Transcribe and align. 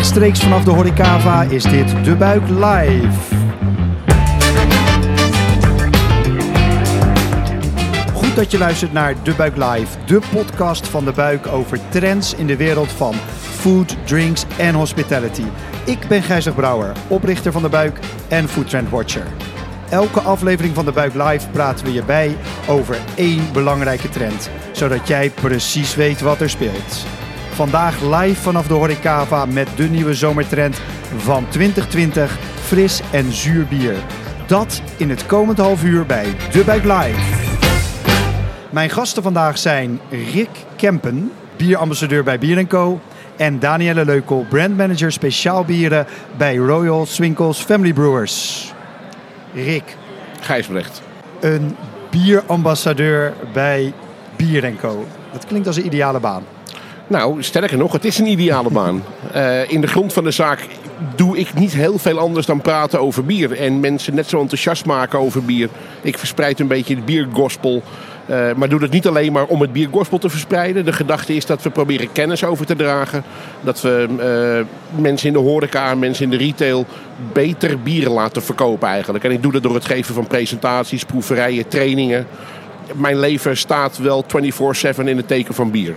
Rechtstreeks 0.00 0.40
vanaf 0.40 0.64
de 0.64 0.70
Horecava 0.70 1.42
is 1.42 1.62
dit 1.62 2.04
De 2.04 2.16
Buik 2.16 2.48
Live. 2.48 3.34
Goed 8.14 8.36
dat 8.36 8.50
je 8.50 8.58
luistert 8.58 8.92
naar 8.92 9.14
De 9.22 9.34
Buik 9.34 9.56
Live, 9.56 9.98
de 10.06 10.20
podcast 10.32 10.88
van 10.88 11.04
De 11.04 11.12
Buik 11.12 11.46
over 11.46 11.78
trends 11.88 12.34
in 12.34 12.46
de 12.46 12.56
wereld 12.56 12.92
van 12.92 13.14
food, 13.40 13.96
drinks 14.04 14.44
en 14.58 14.74
hospitality. 14.74 15.44
Ik 15.84 16.08
ben 16.08 16.22
Gijzer 16.22 16.52
Brouwer, 16.52 16.92
oprichter 17.08 17.52
van 17.52 17.62
De 17.62 17.68
Buik 17.68 17.98
en 18.28 18.48
Food 18.48 18.68
Trend 18.68 18.90
Watcher. 18.90 19.26
Elke 19.90 20.20
aflevering 20.20 20.74
van 20.74 20.84
De 20.84 20.92
Buik 20.92 21.14
Live 21.14 21.48
praten 21.48 21.84
we 21.84 21.92
je 21.92 22.04
bij 22.04 22.36
over 22.68 22.96
één 23.14 23.52
belangrijke 23.52 24.08
trend, 24.08 24.50
zodat 24.72 25.08
jij 25.08 25.30
precies 25.30 25.94
weet 25.94 26.20
wat 26.20 26.40
er 26.40 26.50
speelt. 26.50 27.06
Vandaag 27.50 28.00
live 28.00 28.40
vanaf 28.40 28.66
de 28.66 28.74
Horecava 28.74 29.46
met 29.46 29.68
de 29.76 29.88
nieuwe 29.88 30.14
zomertrend 30.14 30.80
van 31.16 31.48
2020, 31.48 32.38
fris 32.62 33.00
en 33.10 33.32
zuur 33.32 33.66
bier. 33.66 33.94
Dat 34.46 34.82
in 34.96 35.10
het 35.10 35.26
komend 35.26 35.58
half 35.58 35.84
uur 35.84 36.06
bij 36.06 36.36
De 36.52 36.64
Buik 36.64 36.84
Live. 36.84 37.20
Mijn 38.70 38.90
gasten 38.90 39.22
vandaag 39.22 39.58
zijn 39.58 40.00
Rick 40.32 40.48
Kempen, 40.76 41.32
bierambassadeur 41.56 42.24
bij 42.24 42.38
Bier 42.38 42.66
Co. 42.66 43.00
En 43.36 43.58
Danielle 43.58 44.04
Leukel, 44.04 44.46
brandmanager 44.48 45.12
speciaal 45.12 45.64
bieren 45.64 46.06
bij 46.36 46.56
Royal 46.56 47.06
Swinkels 47.06 47.62
Family 47.62 47.92
Brewers. 47.92 48.72
Rick, 49.54 49.96
Gijsbrecht. 50.40 51.02
een 51.40 51.76
bierambassadeur 52.10 53.32
bij 53.52 53.92
Bier 54.36 54.72
Co. 54.80 55.06
Dat 55.32 55.46
klinkt 55.46 55.66
als 55.66 55.76
een 55.76 55.86
ideale 55.86 56.20
baan. 56.20 56.42
Nou, 57.10 57.42
sterker 57.42 57.78
nog, 57.78 57.92
het 57.92 58.04
is 58.04 58.18
een 58.18 58.26
ideale 58.26 58.70
baan. 58.70 59.02
Eh, 59.32 59.70
in 59.70 59.80
de 59.80 59.86
grond 59.86 60.12
van 60.12 60.24
de 60.24 60.30
zaak 60.30 60.66
doe 61.14 61.38
ik 61.38 61.54
niet 61.54 61.72
heel 61.72 61.98
veel 61.98 62.18
anders 62.18 62.46
dan 62.46 62.60
praten 62.60 63.00
over 63.00 63.24
bier. 63.24 63.52
En 63.52 63.80
mensen 63.80 64.14
net 64.14 64.28
zo 64.28 64.40
enthousiast 64.40 64.84
maken 64.84 65.18
over 65.18 65.44
bier. 65.44 65.68
Ik 66.02 66.18
verspreid 66.18 66.60
een 66.60 66.66
beetje 66.66 66.94
het 66.94 67.04
biergospel. 67.04 67.82
eh, 68.26 68.52
maar 68.52 68.68
doe 68.68 68.80
dat 68.80 68.90
niet 68.90 69.06
alleen 69.06 69.32
maar 69.32 69.44
om 69.44 69.60
het 69.60 69.72
biergospel 69.72 70.18
te 70.18 70.28
verspreiden. 70.28 70.84
De 70.84 70.92
gedachte 70.92 71.34
is 71.34 71.46
dat 71.46 71.62
we 71.62 71.70
proberen 71.70 72.12
kennis 72.12 72.44
over 72.44 72.66
te 72.66 72.76
dragen. 72.76 73.24
Dat 73.60 73.80
we 73.80 74.06
eh, 74.18 75.00
mensen 75.02 75.26
in 75.26 75.32
de 75.32 75.38
horeca, 75.38 75.94
mensen 75.94 76.24
in 76.24 76.30
de 76.30 76.44
retail 76.44 76.86
beter 77.32 77.80
bieren 77.80 78.12
laten 78.12 78.42
verkopen 78.42 78.88
eigenlijk. 78.88 79.24
En 79.24 79.30
ik 79.30 79.42
doe 79.42 79.52
dat 79.52 79.62
door 79.62 79.74
het 79.74 79.84
geven 79.84 80.14
van 80.14 80.26
presentaties, 80.26 81.04
proeverijen, 81.04 81.68
trainingen. 81.68 82.26
Mijn 82.94 83.18
leven 83.18 83.56
staat 83.56 83.98
wel 83.98 84.24
24-7 84.24 85.04
in 85.04 85.16
het 85.16 85.28
teken 85.28 85.54
van 85.54 85.70
bier. 85.70 85.94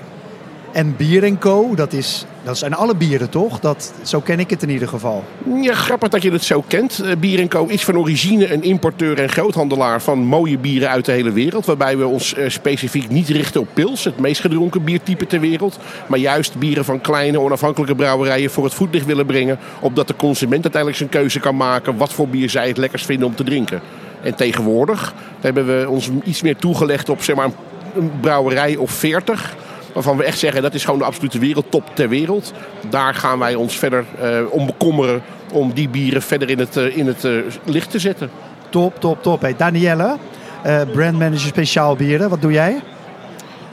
En 0.74 0.96
Bier 0.96 1.38
Co, 1.38 1.76
dat, 1.76 1.94
is, 1.94 2.26
dat 2.44 2.58
zijn 2.58 2.74
alle 2.74 2.96
bieren 2.96 3.30
toch? 3.30 3.60
Dat, 3.60 3.94
zo 4.04 4.20
ken 4.20 4.40
ik 4.40 4.50
het 4.50 4.64
in 4.64 4.70
ieder 4.70 4.88
geval. 4.88 5.24
Ja, 5.62 5.74
grappig 5.74 6.10
dat 6.10 6.22
je 6.22 6.32
het 6.32 6.44
zo 6.44 6.64
kent. 6.68 7.00
Eh, 7.00 7.16
Bier 7.16 7.48
Co 7.48 7.66
is 7.66 7.84
van 7.84 7.98
origine 7.98 8.54
een 8.54 8.64
importeur 8.64 9.20
en 9.20 9.30
groothandelaar 9.30 10.02
van 10.02 10.20
mooie 10.20 10.58
bieren 10.58 10.90
uit 10.90 11.06
de 11.06 11.12
hele 11.12 11.32
wereld. 11.32 11.66
Waarbij 11.66 11.98
we 11.98 12.06
ons 12.06 12.34
eh, 12.34 12.50
specifiek 12.50 13.10
niet 13.10 13.30
richten 13.30 13.62
op 13.62 13.68
pils, 13.74 14.04
het 14.04 14.20
meest 14.20 14.42
gedronken 14.42 14.84
biertype 14.84 15.28
ter 15.28 15.40
wereld. 15.40 15.80
Maar 16.08 16.20
juist 16.20 16.56
bieren 16.56 16.86
van 16.86 17.02
kleine 17.02 17.40
onafhankelijke 17.40 17.96
brouwerijen 17.96 18.52
voor 18.52 18.64
het 18.64 18.74
voetlicht 18.74 19.06
willen 19.06 19.26
brengen. 19.26 19.60
Opdat 19.80 20.08
de 20.08 20.16
consument 20.16 20.64
uiteindelijk 20.64 20.98
zijn 20.98 21.10
keuze 21.10 21.40
kan 21.40 21.56
maken 21.56 21.98
wat 21.98 22.14
voor 22.14 22.28
bier 22.28 22.50
zij 22.50 22.68
het 22.68 22.78
lekkerst 22.78 23.06
vinden 23.06 23.28
om 23.28 23.36
te 23.36 23.44
drinken. 23.44 23.82
En 24.22 24.36
tegenwoordig 24.36 25.14
hebben 25.42 25.66
we 25.66 25.90
ons 25.90 26.10
iets 26.24 26.42
meer 26.42 26.56
toegelegd 26.56 27.10
op 27.10 27.24
zeg 27.24 27.36
maar, 27.36 27.50
een 27.96 28.12
brouwerij 28.22 28.76
of 28.76 28.92
40 28.92 29.56
waarvan 29.94 30.17
we 30.17 30.23
echt 30.23 30.39
zeggen 30.39 30.61
dat 30.61 30.73
is 30.73 30.83
gewoon 30.83 30.99
de 30.99 31.05
absolute 31.05 31.39
wereldtop 31.39 31.89
ter 31.94 32.09
wereld. 32.09 32.53
Daar 32.89 33.16
gaan 33.16 33.39
wij 33.39 33.55
ons 33.55 33.77
verder 33.77 34.05
eh, 34.19 34.39
om 34.49 34.66
bekommeren 34.66 35.22
om 35.52 35.73
die 35.73 35.89
bieren 35.89 36.22
verder 36.22 36.49
in 36.49 36.59
het, 36.59 36.77
eh, 36.77 36.97
in 36.97 37.08
het 37.08 37.25
eh, 37.25 37.31
licht 37.63 37.91
te 37.91 37.99
zetten. 37.99 38.30
Top, 38.69 38.99
top, 38.99 39.23
top. 39.23 39.41
Hey, 39.41 39.55
Danielle, 39.58 40.17
eh, 40.64 40.82
brandmanager 40.92 41.48
speciaal 41.48 41.95
bieren. 41.95 42.30
Wat 42.30 42.42
doe 42.42 42.52
jij? 42.52 42.82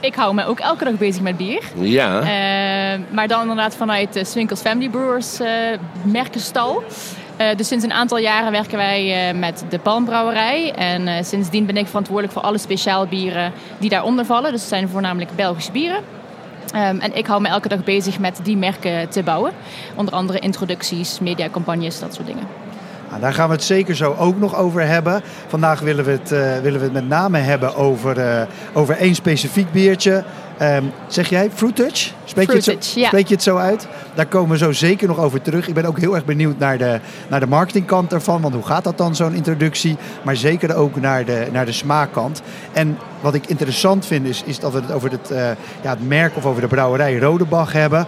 Ik 0.01 0.15
hou 0.15 0.35
me 0.35 0.45
ook 0.45 0.59
elke 0.59 0.85
dag 0.85 0.95
bezig 0.95 1.23
met 1.23 1.37
bier. 1.37 1.63
Ja. 1.75 2.21
Eh, 2.21 3.01
maar 3.11 3.29
dan 3.29 3.41
inderdaad 3.41 3.77
vanuit 3.77 4.13
de 4.13 4.25
Swinkels 4.25 4.61
Family 4.61 4.89
Brewers 4.89 5.41
eh 5.41 5.49
merkenstal. 6.03 6.83
Eh, 7.41 7.57
dus 7.57 7.69
sinds 7.69 7.85
een 7.85 7.93
aantal 7.93 8.19
jaren 8.19 8.53
werken 8.53 8.77
wij 8.77 9.29
eh, 9.29 9.39
met 9.39 9.65
de 9.69 9.79
Palmbrouwerij. 9.79 10.73
En 10.73 11.09
eh, 11.09 11.25
sindsdien 11.25 11.67
ben 11.67 11.77
ik 11.77 11.87
verantwoordelijk 11.87 12.33
voor 12.33 12.43
alle 12.43 12.59
speciaalbieren 12.59 13.53
die 13.79 13.91
daaronder 13.91 14.25
vallen. 14.25 14.51
Dus 14.51 14.61
het 14.61 14.69
zijn 14.69 14.89
voornamelijk 14.89 15.31
Belgische 15.37 15.73
bieren. 15.73 16.01
Ehm, 16.73 16.99
en 16.99 17.17
ik 17.17 17.27
hou 17.27 17.41
me 17.41 17.49
elke 17.49 17.69
dag 17.69 17.85
bezig 17.85 18.19
met 18.19 18.41
die 18.43 18.57
merken 18.57 19.09
te 19.09 19.23
bouwen. 19.23 19.53
Onder 19.95 20.15
andere 20.15 20.39
introducties, 20.39 21.21
mediacampagnes, 21.21 22.01
dat 22.01 22.15
soort 22.15 22.27
dingen. 22.27 22.47
Nou, 23.09 23.21
daar 23.21 23.35
gaan 23.35 23.49
we 23.49 23.55
het 23.55 23.65
zeker 23.65 23.97
zo 23.97 24.15
ook 24.19 24.39
nog 24.39 24.57
over 24.57 24.87
hebben. 24.87 25.23
Vandaag 25.47 25.81
willen 25.81 26.05
we 26.05 26.11
het, 26.11 26.29
willen 26.63 26.79
we 26.79 26.85
het 26.85 26.93
met 26.93 27.09
name 27.09 27.39
hebben 27.39 27.75
over, 27.75 28.47
over 28.73 28.97
één 28.97 29.15
specifiek 29.15 29.73
biertje. 29.73 30.25
Ehm, 30.61 30.85
zeg 31.07 31.29
jij 31.29 31.51
Fruit 31.55 31.77
Touch? 31.77 32.13
Spreek, 32.25 32.51
je 32.51 32.73
het 32.73 32.85
zo, 32.85 33.01
ja. 33.01 33.07
spreek 33.07 33.27
je 33.27 33.35
het 33.35 33.43
zo 33.43 33.57
uit? 33.57 33.89
Daar 34.15 34.27
komen 34.27 34.51
we 34.51 34.59
zo 34.59 34.73
zeker 34.73 35.09
nog 35.09 35.19
over 35.19 35.43
terug. 35.43 35.69
Ik 35.69 35.75
ben 35.75 35.85
ook 35.85 35.99
heel 35.99 36.15
erg 36.15 36.25
benieuwd 36.25 36.59
naar 36.59 36.79
de, 36.79 37.01
naar 37.29 37.41
de 37.41 37.47
marketingkant 37.47 38.13
ervan. 38.13 38.41
Want 38.41 38.55
hoe 38.55 38.67
gaat 38.67 38.85
dat 38.85 38.99
dan, 38.99 39.17
zo'n 39.17 39.35
introductie? 39.35 39.97
Maar 40.23 40.37
zeker 40.37 40.75
ook 40.75 41.01
naar 41.01 41.25
de, 41.25 41.49
naar 41.53 41.67
de 41.67 41.73
smaakkant. 41.73 42.43
En 42.73 42.99
wat 43.21 43.35
ik 43.35 43.47
interessant 43.47 44.07
vind 44.07 44.27
is, 44.27 44.43
is 44.47 44.59
dat 44.59 44.73
we 44.73 44.81
het 44.81 44.93
over 44.93 45.11
het, 45.11 45.31
eh, 45.31 45.39
ja, 45.83 45.91
het 45.91 46.09
merk 46.09 46.37
of 46.37 46.47
over 46.47 46.61
de 46.61 46.69
brouwerij 46.69 47.19
Rodebach 47.19 47.73
hebben. 47.73 48.07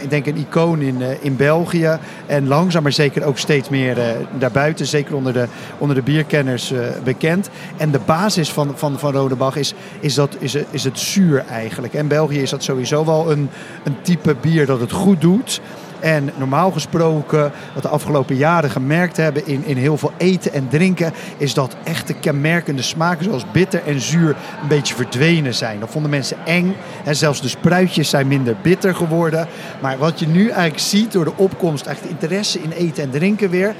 Ik 0.00 0.10
denk 0.10 0.26
een 0.26 0.36
icoon 0.36 0.80
in, 0.80 1.02
eh, 1.02 1.08
in 1.20 1.36
België. 1.36 1.98
En 2.26 2.48
langzaam 2.48 2.82
maar 2.82 2.92
zeker 2.92 3.24
ook 3.24 3.38
steeds 3.38 3.68
meer 3.68 3.98
eh, 3.98 4.06
daarbuiten. 4.38 4.86
Zeker 4.86 5.14
onder 5.14 5.32
de, 5.32 5.46
onder 5.78 5.96
de 5.96 6.02
bierkenners 6.02 6.72
bekend. 7.04 7.48
En 7.76 7.90
de 7.90 8.00
basis 8.04 8.52
van, 8.52 8.72
van, 8.74 8.98
van 8.98 9.12
Rodebach 9.12 9.56
is, 9.56 9.74
is, 10.00 10.14
dat, 10.14 10.36
is, 10.38 10.54
is 10.70 10.84
het 10.84 10.98
zuur 10.98 11.44
eigenlijk. 11.50 11.83
En 11.92 12.08
België 12.08 12.42
is 12.42 12.50
dat 12.50 12.62
sowieso 12.62 13.04
wel 13.04 13.30
een, 13.30 13.50
een 13.84 13.96
type 14.02 14.34
bier 14.40 14.66
dat 14.66 14.80
het 14.80 14.92
goed 14.92 15.20
doet. 15.20 15.60
En 16.00 16.30
normaal 16.36 16.70
gesproken, 16.70 17.52
wat 17.74 17.82
de 17.82 17.88
afgelopen 17.88 18.36
jaren 18.36 18.70
gemerkt 18.70 19.16
hebben 19.16 19.46
in, 19.46 19.64
in 19.64 19.76
heel 19.76 19.96
veel 19.96 20.12
eten 20.16 20.52
en 20.52 20.68
drinken, 20.68 21.12
is 21.36 21.54
dat 21.54 21.76
echte 21.84 22.14
kenmerkende 22.14 22.82
smaken 22.82 23.24
zoals 23.24 23.44
bitter 23.52 23.82
en 23.86 24.00
zuur 24.00 24.36
een 24.62 24.68
beetje 24.68 24.94
verdwenen 24.94 25.54
zijn. 25.54 25.80
Dat 25.80 25.90
vonden 25.90 26.10
mensen 26.10 26.36
eng. 26.44 26.76
En 27.04 27.16
zelfs 27.16 27.40
de 27.40 27.48
spruitjes 27.48 28.08
zijn 28.08 28.28
minder 28.28 28.56
bitter 28.62 28.94
geworden. 28.94 29.48
Maar 29.80 29.98
wat 29.98 30.18
je 30.18 30.26
nu 30.26 30.48
eigenlijk 30.48 30.78
ziet 30.78 31.12
door 31.12 31.24
de 31.24 31.36
opkomst, 31.36 31.84
de 31.84 32.08
interesse 32.08 32.62
in 32.62 32.70
eten 32.70 33.02
en 33.02 33.10
drinken 33.10 33.50
weer, 33.50 33.74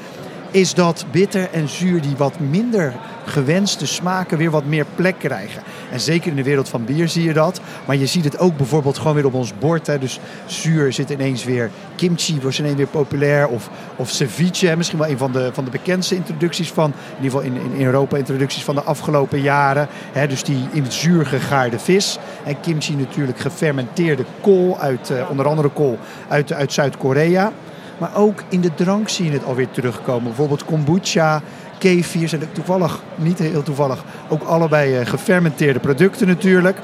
is 0.50 0.74
dat 0.74 1.04
bitter 1.10 1.48
en 1.52 1.68
zuur 1.68 2.00
die 2.00 2.16
wat 2.16 2.38
minder 2.38 2.94
gewenste 3.24 3.86
smaken 3.86 4.38
weer 4.38 4.50
wat 4.50 4.64
meer 4.64 4.86
plek 4.94 5.18
krijgen. 5.18 5.62
En 5.90 6.00
zeker 6.00 6.30
in 6.30 6.36
de 6.36 6.42
wereld 6.42 6.68
van 6.68 6.84
bier 6.84 7.08
zie 7.08 7.24
je 7.24 7.32
dat. 7.32 7.60
Maar 7.84 7.96
je 7.96 8.06
ziet 8.06 8.24
het 8.24 8.38
ook 8.38 8.56
bijvoorbeeld 8.56 8.98
gewoon 8.98 9.14
weer 9.14 9.26
op 9.26 9.34
ons 9.34 9.52
bord. 9.58 9.86
Hè. 9.86 9.98
Dus 9.98 10.20
zuur 10.46 10.92
zit 10.92 11.10
ineens 11.10 11.44
weer, 11.44 11.70
kimchi 11.96 12.40
wordt 12.40 12.58
ineens 12.58 12.76
weer 12.76 12.86
populair. 12.86 13.48
Of, 13.48 13.70
of 13.96 14.10
ceviche, 14.10 14.76
misschien 14.76 14.98
wel 14.98 15.08
een 15.08 15.18
van 15.18 15.32
de, 15.32 15.50
van 15.52 15.64
de 15.64 15.70
bekendste 15.70 16.14
introducties 16.14 16.72
van, 16.72 16.92
in 17.16 17.24
ieder 17.24 17.40
geval 17.40 17.54
in, 17.54 17.72
in 17.74 17.84
Europa, 17.84 18.16
introducties 18.16 18.64
van 18.64 18.74
de 18.74 18.82
afgelopen 18.82 19.40
jaren. 19.40 19.88
Hè. 20.12 20.26
Dus 20.26 20.44
die 20.44 20.68
in 20.72 20.82
het 20.82 20.92
zuur 20.92 21.26
gegaarde 21.26 21.78
vis. 21.78 22.18
En 22.44 22.60
kimchi 22.60 22.96
natuurlijk 22.96 23.38
gefermenteerde 23.38 24.24
kool, 24.40 24.78
uit, 24.78 25.10
eh, 25.10 25.30
onder 25.30 25.46
andere 25.46 25.68
kool 25.68 25.98
uit, 26.28 26.52
uit 26.52 26.72
Zuid-Korea. 26.72 27.52
Maar 27.98 28.16
ook 28.16 28.42
in 28.48 28.60
de 28.60 28.74
drank 28.74 29.08
zie 29.08 29.24
je 29.24 29.30
het 29.30 29.44
alweer 29.44 29.70
terugkomen. 29.70 30.24
Bijvoorbeeld 30.24 30.64
kombucha, 30.64 31.42
kefir 31.84 32.28
zijn 32.28 32.42
toevallig, 32.52 33.02
niet 33.16 33.38
heel 33.38 33.62
toevallig, 33.62 34.04
ook 34.28 34.42
allebei 34.42 34.96
eh, 34.96 35.06
gefermenteerde 35.06 35.80
producten 35.80 36.26
natuurlijk. 36.26 36.78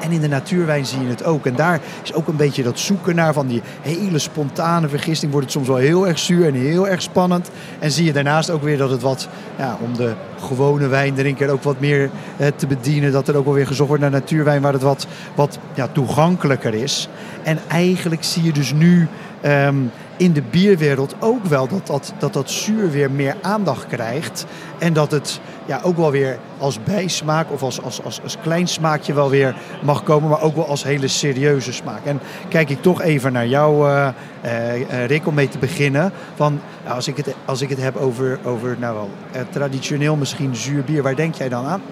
En 0.00 0.10
in 0.10 0.20
de 0.20 0.28
natuurwijn 0.28 0.86
zie 0.86 1.00
je 1.00 1.06
het 1.06 1.24
ook. 1.24 1.46
En 1.46 1.54
daar 1.54 1.80
is 2.02 2.14
ook 2.14 2.28
een 2.28 2.36
beetje 2.36 2.62
dat 2.62 2.78
zoeken 2.78 3.14
naar 3.14 3.32
van 3.32 3.46
die 3.46 3.62
hele 3.80 4.18
spontane 4.18 4.88
vergisting. 4.88 5.32
Wordt 5.32 5.46
het 5.46 5.56
soms 5.56 5.68
wel 5.68 5.76
heel 5.76 6.08
erg 6.08 6.18
zuur 6.18 6.46
en 6.46 6.54
heel 6.54 6.88
erg 6.88 7.02
spannend. 7.02 7.50
En 7.78 7.90
zie 7.90 8.04
je 8.04 8.12
daarnaast 8.12 8.50
ook 8.50 8.62
weer 8.62 8.78
dat 8.78 8.90
het 8.90 9.02
wat, 9.02 9.28
ja, 9.58 9.78
om 9.80 9.96
de 9.96 10.12
gewone 10.40 10.86
wijndrinker 10.88 11.50
ook 11.50 11.62
wat 11.62 11.80
meer 11.80 12.10
eh, 12.36 12.46
te 12.56 12.66
bedienen. 12.66 13.12
Dat 13.12 13.28
er 13.28 13.36
ook 13.36 13.44
wel 13.44 13.54
weer 13.54 13.66
gezocht 13.66 13.88
wordt 13.88 14.02
naar 14.02 14.10
natuurwijn 14.10 14.62
waar 14.62 14.72
het 14.72 14.82
wat, 14.82 15.06
wat 15.34 15.58
ja, 15.74 15.88
toegankelijker 15.88 16.74
is. 16.74 17.08
En 17.42 17.58
eigenlijk 17.68 18.24
zie 18.24 18.42
je 18.42 18.52
dus 18.52 18.72
nu 18.72 19.08
ehm, 19.40 19.76
in 20.16 20.32
de 20.32 20.42
bierwereld 20.42 21.14
ook 21.18 21.44
wel 21.44 21.68
dat 21.68 21.86
dat, 21.86 22.12
dat 22.18 22.32
dat 22.32 22.50
zuur 22.50 22.90
weer 22.90 23.10
meer 23.10 23.36
aandacht 23.42 23.86
krijgt. 23.86 24.46
En 24.78 24.92
dat 24.92 25.10
het 25.10 25.40
ja, 25.66 25.80
ook 25.82 25.96
wel 25.96 26.10
weer 26.10 26.38
als 26.58 26.82
bijsmaak 26.82 27.52
of 27.52 27.62
als, 27.62 27.82
als, 27.82 28.02
als, 28.02 28.22
als 28.22 28.38
klein 28.42 28.68
smaakje 28.68 29.14
wel 29.14 29.30
weer 29.30 29.54
mag 29.82 30.02
komen. 30.02 30.28
Maar 30.28 30.42
ook 30.42 30.54
wel 30.54 30.68
als 30.68 30.84
hele 30.84 31.08
serieuze 31.08 31.72
smaak. 31.72 32.04
En 32.04 32.20
kijk 32.48 32.70
ik 32.70 32.82
toch 32.82 33.02
even 33.02 33.32
naar 33.32 33.46
jou, 33.46 33.90
eh, 34.40 35.06
Rick, 35.06 35.26
om 35.26 35.34
mee 35.34 35.48
te 35.48 35.58
beginnen. 35.58 36.12
Van, 36.34 36.60
als, 36.88 37.08
ik 37.08 37.16
het, 37.16 37.34
als 37.44 37.60
ik 37.60 37.68
het 37.68 37.80
heb 37.80 37.96
over, 37.96 38.38
over 38.44 38.76
nou 38.78 38.94
wel, 38.94 39.10
traditioneel 39.50 40.16
misschien 40.16 40.56
zuur 40.56 40.84
bier. 40.84 41.02
Waar 41.02 41.16
denk 41.16 41.34
jij 41.34 41.48
dan 41.48 41.64
aan? 41.64 41.82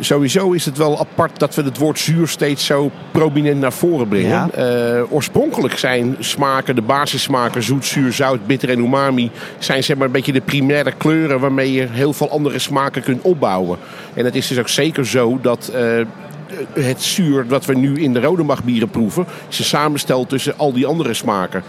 Sowieso 0.00 0.52
is 0.52 0.64
het 0.64 0.76
wel 0.76 0.98
apart 0.98 1.38
dat 1.38 1.54
we 1.54 1.62
het 1.62 1.78
woord 1.78 1.98
zuur 1.98 2.28
steeds 2.28 2.66
zo 2.66 2.90
prominent 3.10 3.60
naar 3.60 3.72
voren 3.72 4.08
brengen. 4.08 4.28
Ja. 4.28 4.50
Eh, 4.50 5.12
oorspronkelijk 5.12 5.78
zijn 5.78 6.16
smaken, 6.18 6.74
de 6.74 6.82
basissmaken, 6.82 7.62
zoet, 7.62 7.84
zuur, 7.84 8.12
zout, 8.12 8.46
bitter 8.46 8.70
en 8.70 8.78
umami, 8.78 9.30
zijn 9.58 9.84
zeg 9.84 9.96
maar 9.96 10.06
een 10.06 10.12
beetje 10.12 10.32
de 10.32 10.40
primaire 10.40 10.92
kleuren 10.92 11.40
waarmee 11.40 11.72
je 11.72 11.86
heel 11.90 12.12
veel 12.12 12.30
andere 12.30 12.58
smaken 12.58 13.02
kunt 13.02 13.22
opbouwen. 13.22 13.78
En 14.14 14.24
het 14.24 14.34
is 14.34 14.46
dus 14.46 14.58
ook 14.58 14.68
zeker 14.68 15.06
zo 15.06 15.38
dat 15.42 15.70
eh, 15.74 15.82
het 16.72 17.02
zuur 17.02 17.46
dat 17.48 17.64
we 17.64 17.74
nu 17.74 18.00
in 18.00 18.12
de 18.12 18.20
rode 18.20 18.56
bieren 18.64 18.88
proeven, 18.88 19.26
is 19.48 19.58
een 19.58 19.64
samenstel 19.64 20.26
tussen 20.26 20.58
al 20.58 20.72
die 20.72 20.86
andere 20.86 21.14
smaken 21.14 21.62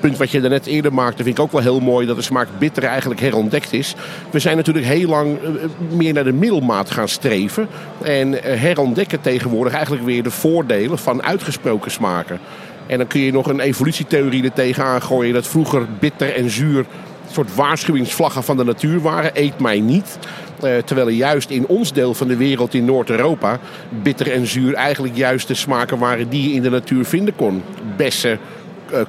punt 0.00 0.16
wat 0.16 0.30
je 0.30 0.40
daarnet 0.40 0.66
eerder 0.66 0.94
maakte, 0.94 1.22
vind 1.22 1.38
ik 1.38 1.44
ook 1.44 1.52
wel 1.52 1.60
heel 1.60 1.80
mooi 1.80 2.06
dat 2.06 2.16
de 2.16 2.22
smaak 2.22 2.48
bitter 2.58 2.84
eigenlijk 2.84 3.20
herontdekt 3.20 3.72
is. 3.72 3.94
We 4.30 4.38
zijn 4.38 4.56
natuurlijk 4.56 4.86
heel 4.86 5.08
lang 5.08 5.38
eh, 5.38 5.50
meer 5.96 6.12
naar 6.12 6.24
de 6.24 6.32
middelmaat 6.32 6.90
gaan 6.90 7.08
streven. 7.08 7.68
En 8.02 8.42
eh, 8.42 8.60
herontdekken 8.60 9.20
tegenwoordig 9.20 9.72
eigenlijk 9.72 10.04
weer 10.04 10.22
de 10.22 10.30
voordelen 10.30 10.98
van 10.98 11.22
uitgesproken 11.22 11.90
smaken. 11.90 12.38
En 12.86 12.98
dan 12.98 13.06
kun 13.06 13.20
je 13.20 13.32
nog 13.32 13.46
een 13.46 13.60
evolutietheorie 13.60 14.44
er 14.44 14.52
tegenaan 14.52 15.02
gooien 15.02 15.34
dat 15.34 15.46
vroeger 15.46 15.86
bitter 15.98 16.34
en 16.34 16.50
zuur 16.50 16.78
een 16.78 17.34
soort 17.34 17.54
waarschuwingsvlaggen 17.54 18.44
van 18.44 18.56
de 18.56 18.64
natuur 18.64 19.00
waren. 19.00 19.30
Eet 19.34 19.58
mij 19.58 19.80
niet. 19.80 20.18
Uh, 20.64 20.76
terwijl 20.76 21.06
er 21.06 21.12
juist 21.12 21.50
in 21.50 21.66
ons 21.66 21.92
deel 21.92 22.14
van 22.14 22.28
de 22.28 22.36
wereld, 22.36 22.74
in 22.74 22.84
Noord-Europa, 22.84 23.58
bitter 24.02 24.32
en 24.32 24.46
zuur 24.46 24.74
eigenlijk 24.74 25.16
juist 25.16 25.48
de 25.48 25.54
smaken 25.54 25.98
waren 25.98 26.28
die 26.28 26.48
je 26.48 26.54
in 26.54 26.62
de 26.62 26.70
natuur 26.70 27.04
vinden 27.04 27.36
kon. 27.36 27.62
Bessen, 27.96 28.38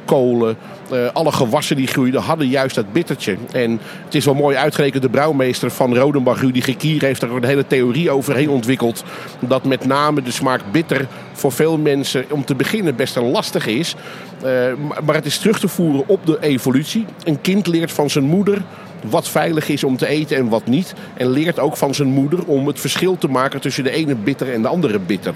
kolen, 0.06 0.58
uh, 0.92 1.08
alle 1.14 1.32
gewassen 1.32 1.76
die 1.76 1.88
groeiden 1.88 2.22
hadden 2.22 2.48
juist 2.48 2.76
dat 2.76 2.94
bittertje. 2.94 3.38
En 3.52 3.80
het 4.06 4.16
is 4.16 4.26
wel 4.26 4.34
mooi 4.34 4.56
uitgerekend. 4.56 5.04
De 5.04 5.10
brouwmeester 5.10 5.72
van 5.72 5.96
Rodenbach, 5.96 6.42
Rudy 6.42 6.62
Gekier, 6.62 7.02
heeft 7.02 7.22
daar 7.22 7.30
een 7.30 7.44
hele 7.44 7.68
theorie 7.68 8.12
overheen 8.12 8.50
ontwikkeld. 8.50 9.04
Dat 9.40 9.64
met 9.64 9.86
name 9.86 10.22
de 10.22 10.32
smaak 10.32 10.62
bitter 10.72 11.08
voor 11.34 11.52
veel 11.52 11.78
mensen 11.78 12.26
om 12.30 12.46
te 12.46 12.56
beginnen 12.56 12.96
best 12.96 13.16
een 13.16 13.32
lastig 13.32 13.66
is. 13.66 13.96
Uh, 14.46 14.46
maar 15.06 15.16
het 15.16 15.26
is 15.26 15.38
terug 15.38 15.60
te 15.60 15.68
voeren 15.68 16.04
op 16.08 16.26
de 16.26 16.38
evolutie. 16.42 17.06
Een 17.24 17.42
kind 17.42 17.68
leert 17.68 17.92
van 17.92 18.10
zijn 18.10 18.26
moeder 18.26 18.62
wat 19.10 19.30
veilig 19.30 19.70
is 19.70 19.84
om 19.84 19.98
te 19.98 20.08
eten 20.08 20.38
en 20.38 20.50
wat 20.50 20.66
niet. 20.66 20.94
En 21.14 21.30
leert 21.30 21.60
ook 21.60 21.78
van 21.78 21.94
zijn 21.94 22.10
moeder 22.10 22.46
om 22.46 22.68
het 22.68 22.80
verschil 22.80 23.18
te 23.18 23.28
maken 23.28 23.62
tussen 23.62 23.84
de 23.84 23.92
ene 23.92 24.16
bitter 24.16 24.54
en 24.54 24.62
de 24.62 24.68
andere 24.68 25.00
bitter. 25.00 25.34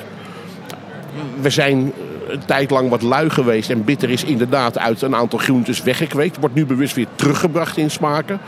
We 1.42 1.50
zijn 1.50 1.94
een 2.33 2.45
tijd 2.45 2.69
lang 2.69 2.89
wat 2.89 3.01
lui 3.01 3.30
geweest. 3.30 3.69
En 3.69 3.83
bitter 3.83 4.09
is 4.09 4.24
inderdaad 4.24 4.77
uit 4.77 5.01
een 5.01 5.15
aantal 5.15 5.39
groentes 5.39 5.83
weggekweekt. 5.83 6.39
Wordt 6.39 6.56
nu 6.56 6.65
bewust 6.65 6.95
weer 6.95 7.07
teruggebracht 7.15 7.77
in 7.77 7.91
smaken. 7.91 8.39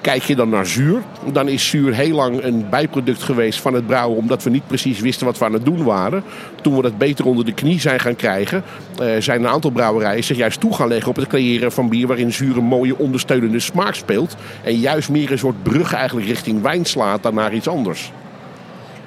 Kijk 0.00 0.22
je 0.22 0.36
dan 0.36 0.48
naar 0.48 0.66
zuur, 0.66 1.02
dan 1.32 1.48
is 1.48 1.68
zuur 1.68 1.94
heel 1.94 2.14
lang 2.14 2.42
een 2.42 2.66
bijproduct 2.70 3.22
geweest 3.22 3.60
van 3.60 3.74
het 3.74 3.86
brouwen, 3.86 4.18
omdat 4.18 4.42
we 4.42 4.50
niet 4.50 4.66
precies 4.66 5.00
wisten 5.00 5.26
wat 5.26 5.38
we 5.38 5.44
aan 5.44 5.52
het 5.52 5.64
doen 5.64 5.84
waren. 5.84 6.24
Toen 6.62 6.76
we 6.76 6.82
dat 6.82 6.98
beter 6.98 7.26
onder 7.26 7.44
de 7.44 7.52
knie 7.52 7.80
zijn 7.80 8.00
gaan 8.00 8.16
krijgen, 8.16 8.62
uh, 9.00 9.06
zijn 9.18 9.40
een 9.40 9.48
aantal 9.48 9.70
brouwerijen 9.70 10.24
zich 10.24 10.36
juist 10.36 10.60
toe 10.60 10.74
gaan 10.74 10.88
leggen 10.88 11.08
op 11.08 11.16
het 11.16 11.26
creëren 11.26 11.72
van 11.72 11.88
bier 11.88 12.06
waarin 12.06 12.32
zuur 12.32 12.56
een 12.56 12.64
mooie 12.64 12.98
ondersteunende 12.98 13.60
smaak 13.60 13.94
speelt. 13.94 14.36
En 14.62 14.74
juist 14.74 15.08
meer 15.08 15.32
een 15.32 15.38
soort 15.38 15.62
brug 15.62 15.92
eigenlijk 15.92 16.26
richting 16.26 16.62
wijn 16.62 16.84
slaat 16.84 17.22
dan 17.22 17.34
naar 17.34 17.54
iets 17.54 17.68
anders. 17.68 18.12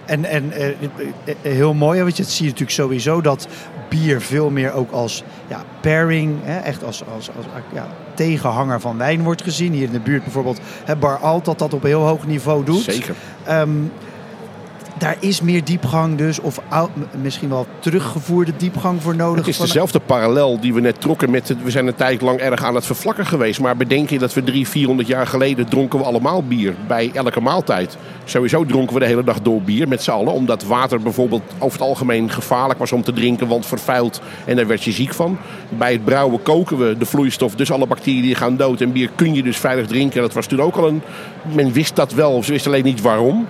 En, 0.05 0.25
en 0.25 0.51
uh, 0.57 1.35
heel 1.41 1.73
mooi, 1.73 2.01
want 2.01 2.17
je 2.17 2.23
ziet 2.23 2.43
natuurlijk 2.43 2.71
sowieso 2.71 3.21
dat 3.21 3.47
bier 3.99 4.21
veel 4.21 4.49
meer 4.49 4.73
ook 4.73 4.91
als 4.91 5.23
ja, 5.47 5.63
pairing, 5.81 6.37
hè, 6.43 6.59
echt 6.59 6.83
als, 6.83 7.03
als, 7.15 7.29
als 7.37 7.45
ja, 7.73 7.87
tegenhanger 8.13 8.81
van 8.81 8.97
wijn 8.97 9.23
wordt 9.23 9.41
gezien. 9.41 9.73
Hier 9.73 9.83
in 9.83 9.91
de 9.91 9.99
buurt 9.99 10.23
bijvoorbeeld 10.23 10.59
hè, 10.85 10.95
Bar 10.95 11.17
Alt 11.17 11.45
dat 11.45 11.59
dat 11.59 11.73
op 11.73 11.83
een 11.83 11.89
heel 11.89 12.07
hoog 12.07 12.27
niveau 12.27 12.63
doet. 12.63 12.81
Zeker. 12.81 13.15
Um, 13.49 13.91
daar 14.97 15.17
is 15.19 15.41
meer 15.41 15.63
diepgang 15.63 16.17
dus, 16.17 16.39
of 16.39 16.59
misschien 17.21 17.49
wel 17.49 17.67
teruggevoerde 17.79 18.53
diepgang 18.57 19.01
voor 19.01 19.15
nodig. 19.15 19.45
Het 19.45 19.47
is 19.47 19.57
dezelfde 19.57 19.99
parallel 19.99 20.59
die 20.59 20.73
we 20.73 20.81
net 20.81 21.01
trokken 21.01 21.29
met... 21.29 21.47
Het, 21.47 21.63
we 21.63 21.71
zijn 21.71 21.87
een 21.87 21.95
tijd 21.95 22.21
lang 22.21 22.39
erg 22.39 22.63
aan 22.63 22.75
het 22.75 22.85
vervlakken 22.85 23.25
geweest. 23.25 23.59
Maar 23.59 23.77
bedenk 23.77 24.09
je 24.09 24.19
dat 24.19 24.33
we 24.33 24.43
drie, 24.43 24.67
400 24.67 25.07
jaar 25.07 25.27
geleden 25.27 25.69
dronken 25.69 25.99
we 25.99 26.05
allemaal 26.05 26.43
bier. 26.43 26.75
Bij 26.87 27.11
elke 27.13 27.41
maaltijd. 27.41 27.97
Sowieso 28.23 28.65
dronken 28.65 28.93
we 28.93 28.99
de 28.99 29.05
hele 29.05 29.23
dag 29.23 29.41
door 29.41 29.61
bier 29.61 29.87
met 29.87 30.03
z'n 30.03 30.11
allen. 30.11 30.33
Omdat 30.33 30.63
water 30.63 31.01
bijvoorbeeld 31.01 31.43
over 31.59 31.79
het 31.79 31.87
algemeen 31.87 32.29
gevaarlijk 32.29 32.79
was 32.79 32.91
om 32.91 33.03
te 33.03 33.13
drinken. 33.13 33.47
Want 33.47 33.65
vervuild 33.65 34.21
en 34.45 34.55
daar 34.55 34.67
werd 34.67 34.83
je 34.83 34.91
ziek 34.91 35.13
van. 35.13 35.37
Bij 35.69 35.91
het 35.91 36.05
brouwen 36.05 36.41
koken 36.41 36.77
we 36.77 36.97
de 36.97 37.05
vloeistof. 37.05 37.55
Dus 37.55 37.71
alle 37.71 37.87
bacteriën 37.87 38.35
gaan 38.35 38.57
dood. 38.57 38.81
En 38.81 38.91
bier 38.91 39.09
kun 39.15 39.33
je 39.33 39.43
dus 39.43 39.57
veilig 39.57 39.87
drinken. 39.87 40.21
Dat 40.21 40.33
was 40.33 40.47
toen 40.47 40.61
ook 40.61 40.75
al 40.75 40.87
een... 40.87 41.01
Men 41.53 41.71
wist 41.71 41.95
dat 41.95 42.13
wel, 42.13 42.43
ze 42.43 42.51
wist 42.51 42.67
alleen 42.67 42.83
niet 42.83 43.01
waarom. 43.01 43.47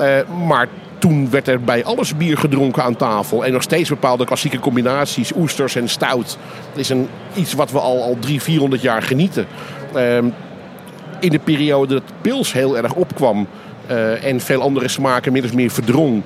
Uh, 0.00 0.46
maar 0.46 0.68
toen 0.98 1.30
werd 1.30 1.48
er 1.48 1.60
bij 1.60 1.84
alles 1.84 2.16
bier 2.16 2.38
gedronken 2.38 2.82
aan 2.82 2.96
tafel. 2.96 3.44
En 3.44 3.52
nog 3.52 3.62
steeds 3.62 3.88
bepaalde 3.88 4.24
klassieke 4.24 4.58
combinaties, 4.58 5.32
oesters 5.36 5.76
en 5.76 5.88
stout. 5.88 6.38
Dat 6.70 6.78
is 6.78 6.88
een, 6.88 7.08
iets 7.34 7.52
wat 7.52 7.70
we 7.70 7.78
al, 7.78 8.02
al 8.02 8.16
drie, 8.20 8.42
400 8.42 8.82
jaar 8.82 9.02
genieten. 9.02 9.46
Uh, 9.94 10.18
in 11.20 11.30
de 11.30 11.38
periode 11.38 11.94
dat 11.94 12.02
pils 12.20 12.52
heel 12.52 12.76
erg 12.76 12.92
opkwam 12.94 13.46
uh, 13.90 14.24
en 14.24 14.40
veel 14.40 14.60
andere 14.60 14.88
smaken 14.88 15.32
min 15.32 15.44
of 15.44 15.54
meer 15.54 15.70
verdrong. 15.70 16.22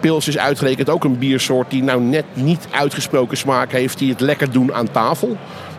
Pils 0.00 0.28
is 0.28 0.38
uitgerekend 0.38 0.90
ook 0.90 1.04
een 1.04 1.18
biersoort 1.18 1.70
die 1.70 1.82
nou 1.82 2.00
net 2.00 2.24
niet 2.32 2.66
uitgesproken 2.70 3.36
smaak 3.36 3.72
heeft, 3.72 3.98
die 3.98 4.10
het 4.10 4.20
lekker 4.20 4.52
doen 4.52 4.74
aan 4.74 4.90
tafel. 4.90 5.36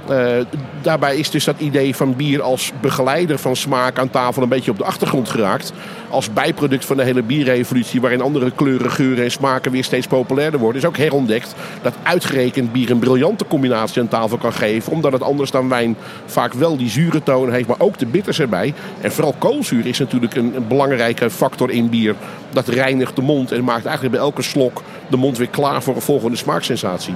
Uh, 0.09 0.45
daarbij 0.81 1.17
is 1.17 1.29
dus 1.29 1.43
dat 1.43 1.59
idee 1.59 1.95
van 1.95 2.15
bier 2.15 2.41
als 2.41 2.71
begeleider 2.81 3.37
van 3.37 3.55
smaak 3.55 3.99
aan 3.99 4.09
tafel 4.09 4.43
een 4.43 4.49
beetje 4.49 4.71
op 4.71 4.77
de 4.77 4.83
achtergrond 4.83 5.29
geraakt. 5.29 5.73
Als 6.09 6.33
bijproduct 6.33 6.85
van 6.85 6.97
de 6.97 7.03
hele 7.03 7.21
bierrevolutie, 7.21 8.01
waarin 8.01 8.21
andere 8.21 8.51
kleuren, 8.51 8.91
geuren 8.91 9.23
en 9.23 9.31
smaken 9.31 9.71
weer 9.71 9.83
steeds 9.83 10.07
populairder 10.07 10.59
worden, 10.59 10.81
is 10.81 10.87
ook 10.87 10.97
herontdekt 10.97 11.55
dat 11.81 11.93
uitgerekend 12.03 12.71
bier 12.71 12.91
een 12.91 12.99
briljante 12.99 13.45
combinatie 13.47 14.01
aan 14.01 14.07
tafel 14.07 14.37
kan 14.37 14.53
geven. 14.53 14.91
Omdat 14.91 15.11
het 15.11 15.23
anders 15.23 15.51
dan 15.51 15.69
wijn 15.69 15.97
vaak 16.25 16.53
wel 16.53 16.77
die 16.77 16.89
zure 16.89 17.23
toon 17.23 17.51
heeft, 17.51 17.67
maar 17.67 17.79
ook 17.79 17.97
de 17.97 18.05
bitters 18.05 18.39
erbij. 18.39 18.73
En 19.01 19.11
vooral 19.11 19.35
koolzuur 19.37 19.85
is 19.85 19.99
natuurlijk 19.99 20.35
een, 20.35 20.55
een 20.55 20.67
belangrijke 20.67 21.29
factor 21.29 21.71
in 21.71 21.89
bier. 21.89 22.15
Dat 22.49 22.67
reinigt 22.67 23.15
de 23.15 23.21
mond 23.21 23.51
en 23.51 23.63
maakt 23.63 23.85
eigenlijk 23.85 24.15
bij 24.15 24.23
elke 24.25 24.41
slok 24.41 24.81
de 25.09 25.17
mond 25.17 25.37
weer 25.37 25.47
klaar 25.47 25.83
voor 25.83 25.95
een 25.95 26.01
volgende 26.01 26.37
smaaksensatie. 26.37 27.13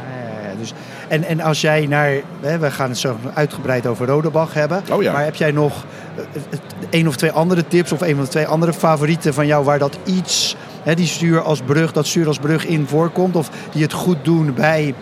En, 1.11 1.23
en 1.23 1.41
als 1.41 1.61
jij 1.61 1.85
naar, 1.85 2.11
hè, 2.41 2.57
we 2.57 2.71
gaan 2.71 2.89
het 2.89 2.97
zo 2.97 3.17
uitgebreid 3.33 3.87
over 3.87 4.07
Rodebach 4.07 4.53
hebben. 4.53 4.83
Oh 4.91 5.03
ja. 5.03 5.11
Maar 5.11 5.23
heb 5.23 5.35
jij 5.35 5.51
nog 5.51 5.85
één 6.89 7.07
of 7.07 7.15
twee 7.15 7.31
andere 7.31 7.67
tips 7.67 7.91
of 7.91 8.01
één 8.01 8.19
of 8.19 8.27
twee 8.27 8.45
andere 8.45 8.73
favorieten 8.73 9.33
van 9.33 9.47
jou 9.47 9.65
waar 9.65 9.79
dat 9.79 9.97
iets, 10.03 10.55
hè, 10.83 10.95
die 10.95 11.07
stuur 11.07 11.41
als 11.41 11.61
brug, 11.61 11.91
dat 11.91 12.07
stuur 12.07 12.27
als 12.27 12.37
brug 12.37 12.65
in 12.65 12.87
voorkomt? 12.87 13.35
Of 13.35 13.49
die 13.71 13.81
het 13.81 13.93
goed 13.93 14.17
doen 14.21 14.53
bij, 14.53 14.93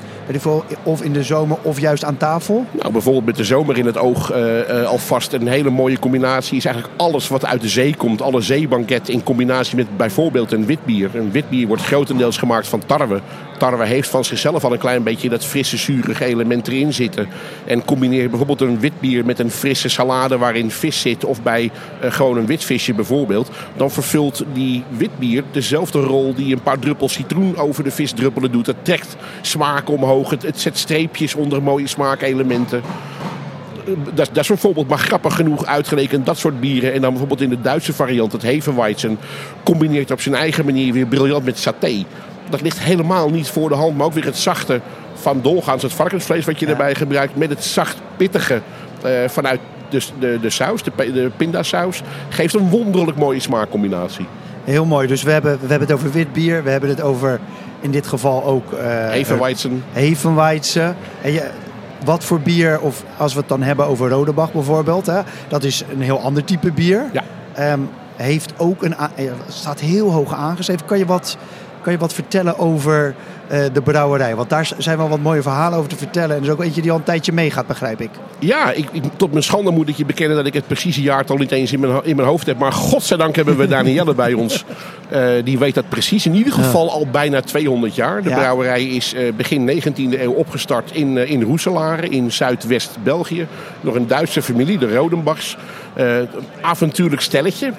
of 0.83 1.01
in 1.01 1.13
de 1.13 1.23
zomer 1.23 1.57
of 1.61 1.79
juist 1.79 2.03
aan 2.03 2.17
tafel? 2.17 2.65
Nou, 2.71 2.91
bijvoorbeeld 2.91 3.25
met 3.25 3.35
de 3.35 3.43
zomer 3.43 3.77
in 3.77 3.85
het 3.85 3.97
oog 3.97 4.33
uh, 4.33 4.69
uh, 4.69 4.85
alvast 4.85 5.33
een 5.33 5.47
hele 5.47 5.69
mooie 5.69 5.99
combinatie 5.99 6.57
is 6.57 6.65
eigenlijk 6.65 6.95
alles 6.97 7.27
wat 7.27 7.45
uit 7.45 7.61
de 7.61 7.67
zee 7.67 7.95
komt. 7.95 8.21
Alle 8.21 8.41
zeebanket 8.41 9.09
in 9.09 9.23
combinatie 9.23 9.75
met 9.75 9.97
bijvoorbeeld 9.97 10.51
een 10.51 10.65
witbier. 10.65 11.09
Een 11.13 11.31
witbier 11.31 11.67
wordt 11.67 11.83
grotendeels 11.83 12.37
gemaakt 12.37 12.67
van 12.67 12.85
tarwe. 12.85 13.21
Tarwe 13.57 13.85
heeft 13.85 14.09
van 14.09 14.25
zichzelf 14.25 14.63
al 14.63 14.71
een 14.71 14.77
klein 14.77 15.03
beetje 15.03 15.29
dat 15.29 15.45
frisse, 15.45 15.77
zurige 15.77 16.25
element 16.25 16.67
erin 16.67 16.93
zitten. 16.93 17.27
En 17.65 17.85
combineer 17.85 18.29
bijvoorbeeld 18.29 18.61
een 18.61 18.79
witbier 18.79 19.25
met 19.25 19.39
een 19.39 19.51
frisse 19.51 19.89
salade 19.89 20.37
waarin 20.37 20.71
vis 20.71 21.01
zit. 21.01 21.25
Of 21.25 21.41
bij 21.41 21.71
uh, 22.03 22.11
gewoon 22.11 22.37
een 22.37 22.45
witvisje 22.45 22.93
bijvoorbeeld. 22.93 23.49
Dan 23.77 23.91
vervult 23.91 24.43
die 24.53 24.83
witbier 24.89 25.43
dezelfde 25.51 25.99
rol 25.99 26.33
die 26.33 26.53
een 26.53 26.61
paar 26.61 26.79
druppels 26.79 27.13
citroen 27.13 27.57
over 27.57 27.83
de 27.83 27.91
vis 27.91 28.11
druppelen 28.11 28.51
doet. 28.51 28.65
Het 28.65 28.85
trekt 28.85 29.15
smaak 29.41 29.89
omhoog. 29.89 30.18
Het, 30.27 30.41
het 30.41 30.59
zet 30.59 30.77
streepjes 30.77 31.35
onder 31.35 31.63
mooie 31.63 31.87
smaakelementen. 31.87 32.81
Dat, 34.13 34.29
dat, 34.31 34.37
is 34.37 34.47
bijvoorbeeld 34.47 34.87
maar 34.87 34.97
grappig 34.97 35.35
genoeg 35.35 35.65
uitgerekend 35.65 36.25
dat 36.25 36.37
soort 36.37 36.59
bieren. 36.59 36.93
En 36.93 37.01
dan 37.01 37.09
bijvoorbeeld 37.09 37.41
in 37.41 37.49
de 37.49 37.61
Duitse 37.61 37.93
variant, 37.93 38.31
het 38.31 38.41
Hefeweizen, 38.41 39.19
combineert 39.63 40.11
op 40.11 40.21
zijn 40.21 40.35
eigen 40.35 40.65
manier 40.65 40.93
weer 40.93 41.05
briljant 41.05 41.45
met 41.45 41.57
saté. 41.57 42.03
Dat 42.49 42.61
ligt 42.61 42.79
helemaal 42.79 43.29
niet 43.29 43.49
voor 43.49 43.69
de 43.69 43.75
hand, 43.75 43.97
maar 43.97 44.05
ook 44.05 44.13
weer 44.13 44.25
het 44.25 44.37
zachte 44.37 44.81
van 45.13 45.41
doorgaans 45.41 45.83
het 45.83 45.93
varkensvlees 45.93 46.45
wat 46.45 46.59
je 46.59 46.65
ja. 46.65 46.71
erbij 46.71 46.95
gebruikt. 46.95 47.35
Met 47.35 47.49
het 47.49 47.63
zacht 47.63 47.97
pittige 48.17 48.61
uh, 49.05 49.11
vanuit 49.27 49.59
de, 49.89 50.01
de, 50.19 50.37
de 50.41 50.49
saus, 50.49 50.83
de, 50.83 50.91
de 50.95 51.31
pindasaus. 51.37 52.01
Geeft 52.29 52.53
een 52.53 52.69
wonderlijk 52.69 53.17
mooie 53.17 53.39
smaakcombinatie. 53.39 54.25
Heel 54.69 54.85
mooi. 54.85 55.07
Dus 55.07 55.23
we 55.23 55.31
hebben, 55.31 55.59
we 55.61 55.67
hebben 55.67 55.87
het 55.87 55.97
over 55.97 56.11
wit 56.11 56.33
bier. 56.33 56.63
We 56.63 56.69
hebben 56.69 56.89
het 56.89 57.01
over 57.01 57.39
in 57.79 57.91
dit 57.91 58.07
geval 58.07 58.43
ook... 58.43 58.71
Uh, 58.71 58.79
Hefeweizen. 58.81 59.83
Hefeweizen. 59.91 60.95
En 61.21 61.31
je, 61.31 61.49
wat 62.05 62.23
voor 62.23 62.39
bier, 62.39 62.79
of 62.79 63.03
als 63.17 63.33
we 63.33 63.39
het 63.39 63.49
dan 63.49 63.61
hebben 63.61 63.85
over 63.85 64.09
Rodebach 64.09 64.51
bijvoorbeeld. 64.51 65.05
Hè, 65.05 65.21
dat 65.47 65.63
is 65.63 65.83
een 65.91 66.01
heel 66.01 66.19
ander 66.19 66.43
type 66.43 66.71
bier. 66.71 67.09
Ja. 67.13 67.71
Um, 67.71 67.89
heeft 68.15 68.53
ook 68.57 68.83
een... 68.83 68.95
staat 69.47 69.79
heel 69.79 70.11
hoog 70.11 70.33
aangeschreven. 70.33 70.85
Kan 70.85 70.97
je 70.97 71.05
wat, 71.05 71.37
kan 71.89 71.97
je 71.97 72.03
wat 72.05 72.13
vertellen 72.13 72.59
over 72.59 73.15
eh, 73.47 73.61
de 73.73 73.81
brouwerij? 73.81 74.35
Want 74.35 74.49
daar 74.49 74.71
zijn 74.77 74.97
wel 74.97 75.09
wat 75.09 75.19
mooie 75.19 75.41
verhalen 75.41 75.77
over 75.77 75.89
te 75.89 75.95
vertellen. 75.95 76.29
En 76.35 76.41
er 76.41 76.47
is 76.47 76.53
ook 76.53 76.63
eentje 76.63 76.81
die 76.81 76.91
al 76.91 76.97
een 76.97 77.03
tijdje 77.03 77.31
meegaat, 77.31 77.67
begrijp 77.67 78.01
ik. 78.01 78.09
Ja, 78.39 78.71
ik, 78.71 78.87
ik, 78.91 79.03
tot 79.15 79.31
mijn 79.31 79.43
schande 79.43 79.71
moet 79.71 79.89
ik 79.89 79.95
je 79.95 80.05
bekennen 80.05 80.37
dat 80.37 80.45
ik 80.45 80.53
het 80.53 80.67
precieze 80.67 81.01
jaartal 81.01 81.37
niet 81.37 81.51
eens 81.51 81.71
in 81.71 81.79
mijn, 81.79 82.03
in 82.03 82.15
mijn 82.15 82.27
hoofd 82.27 82.45
heb. 82.45 82.57
Maar 82.57 82.71
godzijdank 82.71 83.35
hebben 83.35 83.57
we 83.57 83.67
Danielle 83.67 84.13
bij 84.13 84.33
ons. 84.33 84.65
Uh, 85.13 85.29
die 85.43 85.57
weet 85.57 85.73
dat 85.75 85.89
precies. 85.89 86.25
In 86.25 86.35
ieder 86.35 86.53
geval 86.53 86.91
al 86.91 87.07
bijna 87.11 87.41
200 87.41 87.95
jaar. 87.95 88.23
De 88.23 88.29
Ja. 88.29 88.35
brouwerij 88.35 88.83
is 88.83 89.13
uh, 89.13 89.33
begin 89.33 89.81
19e 89.83 90.21
eeuw 90.21 90.31
opgestart 90.31 90.91
in, 90.91 91.17
in 91.17 91.41
Roeselare 91.41 92.09
in 92.09 92.31
Zuidwest-België. 92.31 93.47
Door 93.81 93.95
een 93.95 94.07
Duitse 94.07 94.41
familie, 94.41 94.77
de 94.77 94.95
Rodenbachs. 94.95 95.57
Avontuurlijk 96.61 97.21
stelletje. 97.21 97.71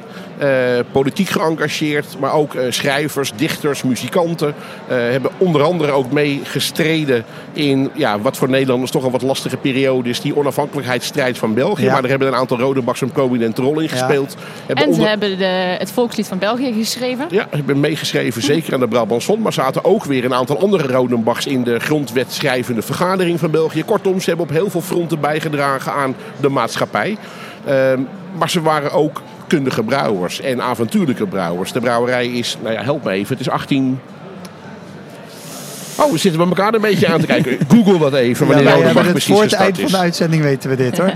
Uh, 0.43 0.79
politiek 0.93 1.29
geëngageerd, 1.29 2.17
maar 2.19 2.33
ook 2.33 2.55
uh, 2.55 2.63
schrijvers, 2.69 3.33
dichters, 3.37 3.83
muzikanten. 3.83 4.49
Uh, 4.49 4.97
hebben 4.97 5.31
onder 5.39 5.63
andere 5.63 5.93
ook 5.93 6.13
mee 6.13 6.41
gestreden 6.45 7.25
in 7.53 7.91
ja, 7.95 8.21
wat 8.21 8.37
voor 8.37 8.49
Nederlanders 8.49 8.91
toch 8.91 9.05
een 9.05 9.11
wat 9.11 9.23
lastige 9.23 9.57
periode 9.57 10.09
is. 10.09 10.21
Die 10.21 10.37
onafhankelijkheidsstrijd 10.37 11.39
van 11.39 11.55
België. 11.55 11.85
Ja. 11.85 11.93
Maar 11.93 12.01
daar 12.01 12.11
hebben 12.11 12.29
een 12.29 12.35
aantal 12.35 12.59
Rodenbachs 12.59 13.01
een 13.01 13.13
prominente 13.13 13.63
rol 13.63 13.81
in 13.81 13.89
gespeeld. 13.89 14.37
Hebben 14.67 14.87
en 14.87 14.95
ze 14.95 15.03
hebben 15.03 15.39
de, 15.39 15.77
het 15.79 15.91
volkslied 15.91 16.27
van 16.27 16.39
België 16.39 16.73
geschreven. 16.73 17.27
Ja, 17.31 17.47
ze 17.51 17.57
hebben 17.57 17.81
meegeschreven, 17.81 18.43
zeker 18.43 18.75
aan 18.75 18.81
de 18.81 18.89
Brabançon. 18.89 19.43
Maar 19.43 19.53
zaten 19.53 19.85
ook 19.85 20.05
weer 20.05 20.25
een 20.25 20.35
aantal 20.35 20.61
andere 20.61 20.87
Rodenbachs 20.87 21.47
in 21.47 21.65
de 21.65 21.79
grondwetschrijvende 21.79 22.83
vergadering 22.83 23.39
van 23.39 23.51
België. 23.51 23.85
Kortom, 23.85 24.21
ze 24.21 24.29
hebben 24.29 24.47
op 24.47 24.53
heel 24.53 24.71
veel 24.71 24.81
fronten 24.81 25.21
bijgedragen 25.21 25.93
aan 25.93 26.15
de 26.41 26.49
maatschappij. 26.49 27.17
maar 28.39 28.51
ze 28.51 28.61
waren 28.61 28.93
ook 28.93 29.23
kundige 29.51 29.83
brouwers 29.83 30.41
en 30.41 30.63
avontuurlijke 30.63 31.27
brouwers. 31.27 31.73
De 31.73 31.81
brouwerij 31.81 32.27
is, 32.27 32.57
nou 32.63 32.75
ja, 32.75 32.83
help 32.83 33.05
me 33.05 33.11
even, 33.11 33.29
het 33.37 33.41
is 33.47 33.51
18... 33.53 34.01
Oh, 35.97 36.13
we 36.13 36.19
zitten 36.19 36.41
bij 36.41 36.49
elkaar 36.49 36.75
een 36.75 36.81
beetje 36.81 37.07
aan 37.07 37.21
te 37.21 37.27
kijken. 37.27 37.59
Google 37.75 37.99
dat 37.99 38.15
even, 38.15 38.47
wanneer 38.47 38.65
ja, 38.65 38.93
precies 38.93 39.35
Voor 39.35 39.43
het 39.43 39.53
eind 39.53 39.77
is. 39.79 39.83
van 39.83 39.93
de 39.93 39.99
uitzending 39.99 40.43
weten 40.43 40.71
we 40.71 40.77
dit 40.77 40.99
hoor. 40.99 41.13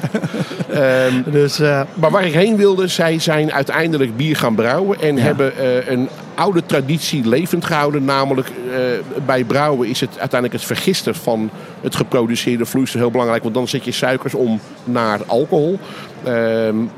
um, 0.74 1.24
dus, 1.40 1.60
uh... 1.60 1.80
Maar 1.94 2.10
waar 2.10 2.26
ik 2.26 2.32
heen 2.32 2.56
wilde, 2.56 2.88
zij 2.88 3.18
zijn 3.18 3.52
uiteindelijk 3.52 4.16
bier 4.16 4.36
gaan 4.36 4.54
brouwen. 4.54 5.00
En 5.00 5.16
Ja. 5.16 5.22
hebben 5.22 5.52
uh, 5.60 5.88
een 5.88 6.08
oude 6.34 6.66
traditie 6.66 7.28
levend 7.28 7.64
gehouden. 7.64 8.04
Namelijk 8.04 8.48
uh, 8.48 8.74
bij 9.26 9.44
brouwen 9.44 9.88
is 9.88 10.00
het 10.00 10.10
uiteindelijk 10.10 10.52
het 10.52 10.64
vergisten 10.64 11.14
van 11.14 11.50
het 11.80 11.96
geproduceerde 11.96 12.66
vloeistof 12.66 13.00
heel 13.00 13.10
belangrijk. 13.10 13.42
Want 13.42 13.54
dan 13.54 13.68
zet 13.68 13.84
je 13.84 13.92
suikers 13.92 14.34
om 14.34 14.60
naar 14.84 15.20
alcohol. 15.26 15.78
Um, 16.28 16.90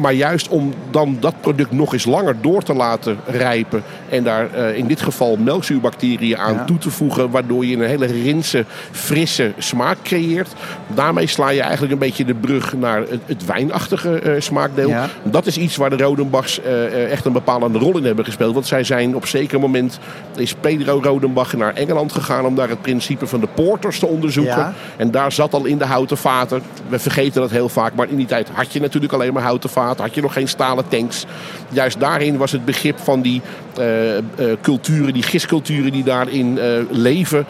maar 0.00 0.12
juist 0.12 0.48
om 0.48 0.74
dan 0.90 1.16
dat 1.20 1.34
product 1.40 1.72
nog 1.72 1.92
eens 1.92 2.04
langer 2.04 2.36
door 2.40 2.62
te 2.62 2.74
laten 2.74 3.16
rijpen. 3.26 3.82
En 4.08 4.24
daar 4.24 4.48
uh, 4.56 4.76
in 4.76 4.86
dit 4.86 5.00
geval 5.00 5.36
melkzuurbacteriën 5.36 6.38
aan 6.38 6.54
Ja. 6.54 6.64
toe 6.64 6.78
te 6.78 6.90
voegen. 6.90 7.30
Waardoor 7.30 7.66
je 7.66 7.76
een 7.76 7.82
hele 7.82 8.06
rinse, 8.06 8.64
frisse 8.90 9.52
smaak 9.58 9.96
creëert. 10.02 10.52
Daarmee 10.86 11.26
sla 11.26 11.48
je 11.48 11.60
eigenlijk 11.60 11.92
een 11.92 11.98
beetje 11.98 12.24
de 12.24 12.34
brug 12.34 12.72
naar 12.76 13.00
het, 13.00 13.20
het 13.26 13.44
wijnachtige 13.46 14.22
uh, 14.22 14.40
smaakdeel. 14.40 14.88
Ja. 14.88 15.08
Dat 15.22 15.46
is 15.46 15.56
iets 15.56 15.76
waar 15.76 15.90
de 15.90 15.96
Rodenbachs 15.96 16.60
uh, 16.60 17.10
echt 17.12 17.24
een 17.24 17.32
bepalende 17.32 17.78
rol 17.78 17.96
in 17.96 18.04
hebben 18.04 18.24
gespeeld. 18.24 18.54
Want 18.54 18.66
zij 18.66 18.84
zijn 18.84 19.16
op 19.16 19.26
zeker 19.26 19.60
moment 19.60 19.98
is 20.36 20.54
Pedro 20.60 21.00
Rodenbach 21.02 21.52
naar 21.56 21.74
Engeland 21.74 22.12
gegaan. 22.12 22.46
Om 22.46 22.54
daar 22.54 22.68
het 22.68 22.82
principe 22.82 23.26
van 23.26 23.40
de 23.40 23.48
porters 23.54 23.98
te 23.98 24.06
onderzoeken. 24.06 24.56
Ja. 24.56 24.72
En 24.96 25.10
daar 25.10 25.32
zat 25.32 25.54
al 25.54 25.64
in 25.64 25.78
de 25.78 25.86
houten 25.86 26.16
vaten. 26.16 26.62
We 26.88 26.98
vergeten 26.98 27.40
dat 27.40 27.50
heel 27.50 27.68
vaak. 27.68 27.94
Maar 27.94 28.08
in 28.08 28.16
die 28.16 28.26
tijd 28.26 28.48
had 28.52 28.72
je 28.72 28.80
natuurlijk 28.80 29.12
alleen 29.12 29.32
maar 29.32 29.42
houten 29.42 29.67
Had 29.74 30.14
je 30.14 30.20
nog 30.20 30.32
geen 30.32 30.48
stalen 30.48 30.88
tanks. 30.88 31.26
Juist 31.68 32.00
daarin 32.00 32.36
was 32.36 32.52
het 32.52 32.64
begrip 32.64 32.98
van 32.98 33.20
die 33.20 33.42
uh, 33.78 34.16
uh, 34.16 34.20
culturen, 34.62 35.12
die 35.12 35.22
gistculturen 35.22 35.92
die 35.92 36.04
daarin 36.04 36.56
uh, 36.56 36.64
leven, 36.90 37.46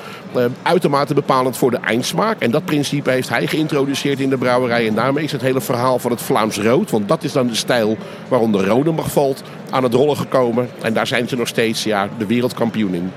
uitermate 0.63 1.15
bepalend 1.15 1.57
voor 1.57 1.71
de 1.71 1.79
eindsmaak. 1.85 2.41
En 2.41 2.51
dat 2.51 2.65
principe 2.65 3.11
heeft 3.11 3.29
hij 3.29 3.47
geïntroduceerd 3.47 4.21
in 4.21 4.31
de 4.31 4.39
brouwerij. 4.39 4.87
En 4.87 4.95
daarmee 4.95 5.25
is 5.25 5.33
het 5.33 5.41
hele 5.41 5.61
verhaal 5.61 5.99
van 5.99 6.11
het 6.11 6.23
Vlaams 6.23 6.59
rood, 6.59 6.91
want 6.91 7.09
dat 7.09 7.25
is 7.25 7.33
dan 7.33 7.47
de 7.47 7.55
stijl 7.55 7.97
waaronder 8.29 8.67
Rodenbach 8.67 9.11
valt, 9.11 9.43
aan 9.71 9.83
het 9.83 9.95
rollen 9.95 10.17
gekomen. 10.17 10.69
En 10.83 10.93
daar 10.93 11.07
zijn 11.07 11.29
ze 11.29 11.37
nog 11.37 11.49
steeds 11.49 11.85
ja, 11.85 12.09
de 12.19 12.27
wereldkampioen 12.27 12.95
in. 12.95 13.13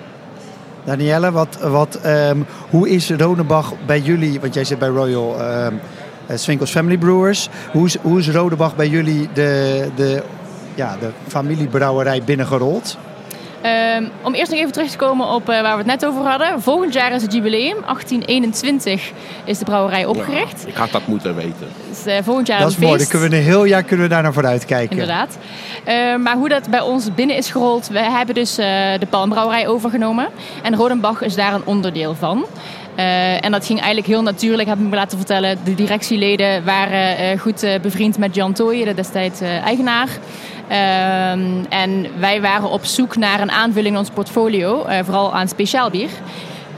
Danielle, 0.83 1.31
wat, 1.31 1.57
wat, 1.61 1.99
um, 2.05 2.45
hoe 2.69 2.89
is 2.89 3.09
Rodenbach 3.09 3.73
bij 3.85 3.99
jullie, 3.99 4.39
want 4.39 4.53
jij 4.53 4.63
zit 4.63 4.79
bij 4.79 4.89
Royal 4.89 5.41
um, 5.65 5.79
Swinkels 6.35 6.71
Family 6.71 6.97
Brewers. 6.97 7.49
Hoe 7.71 7.85
is, 7.85 7.97
hoe 8.01 8.19
is 8.19 8.29
Rodenbach 8.29 8.75
bij 8.75 8.87
jullie 8.87 9.29
de, 9.33 9.87
de, 9.95 10.23
ja, 10.75 10.97
de 10.99 11.09
familiebrouwerij 11.27 12.23
binnengerold? 12.23 12.97
Um, 13.97 14.09
om 14.21 14.33
eerst 14.33 14.51
nog 14.51 14.59
even 14.59 14.71
terug 14.71 14.89
te 14.89 14.97
komen 14.97 15.27
op 15.27 15.41
uh, 15.41 15.61
waar 15.61 15.71
we 15.71 15.77
het 15.77 15.85
net 15.85 16.05
over 16.05 16.21
hadden. 16.21 16.61
Volgend 16.61 16.93
jaar 16.93 17.11
is 17.11 17.21
het 17.21 17.33
jubileum. 17.33 17.81
1821 17.81 19.11
is 19.45 19.57
de 19.57 19.65
brouwerij 19.65 20.05
opgericht. 20.05 20.61
Ja, 20.61 20.67
ik 20.67 20.75
had 20.75 20.91
dat 20.91 21.07
moeten 21.07 21.35
weten. 21.35 21.67
Dus, 21.89 22.07
uh, 22.07 22.17
volgend 22.23 22.47
jaar 22.47 22.59
dat 22.59 22.69
is 22.69 22.77
mooi. 22.77 22.97
Dan 22.97 23.07
kunnen 23.07 23.29
we 23.29 23.35
een 23.35 23.43
heel 23.43 23.63
jaar 23.63 23.83
kunnen 23.83 24.07
we 24.07 24.13
daar 24.13 24.23
naar 24.23 24.33
vooruit 24.33 24.65
kijken. 24.65 24.91
Inderdaad. 24.91 25.37
Uh, 25.87 26.15
maar 26.15 26.35
hoe 26.35 26.49
dat 26.49 26.69
bij 26.69 26.81
ons 26.81 27.13
binnen 27.13 27.35
is 27.35 27.49
gerold. 27.49 27.87
We 27.87 27.99
hebben 27.99 28.35
dus 28.35 28.59
uh, 28.59 28.65
de 28.99 29.07
Palmbrouwerij 29.09 29.67
overgenomen. 29.67 30.27
En 30.63 30.75
Rodenbach 30.75 31.21
is 31.21 31.35
daar 31.35 31.53
een 31.53 31.65
onderdeel 31.65 32.15
van. 32.15 32.45
Uh, 33.01 33.45
en 33.45 33.51
dat 33.51 33.65
ging 33.65 33.79
eigenlijk 33.79 34.07
heel 34.07 34.21
natuurlijk, 34.21 34.69
heb 34.69 34.79
me 34.79 34.95
laten 34.95 35.17
vertellen. 35.17 35.57
De 35.63 35.75
directieleden 35.75 36.63
waren 36.63 37.33
uh, 37.33 37.39
goed 37.39 37.63
uh, 37.63 37.79
bevriend 37.81 38.17
met 38.17 38.35
Jan 38.35 38.53
Tooijen, 38.53 38.85
de 38.85 38.93
destijds 38.93 39.41
eigenaar. 39.41 40.07
Ehm, 40.67 41.63
en 41.69 42.05
wij 42.19 42.41
waren 42.41 42.69
op 42.69 42.85
zoek 42.85 43.15
naar 43.15 43.41
een 43.41 43.51
aanvulling 43.51 43.93
in 43.93 43.99
ons 43.99 44.09
portfolio, 44.09 44.85
vooral 45.03 45.33
aan 45.33 45.47
speciaal 45.47 45.89
bier. 45.89 46.09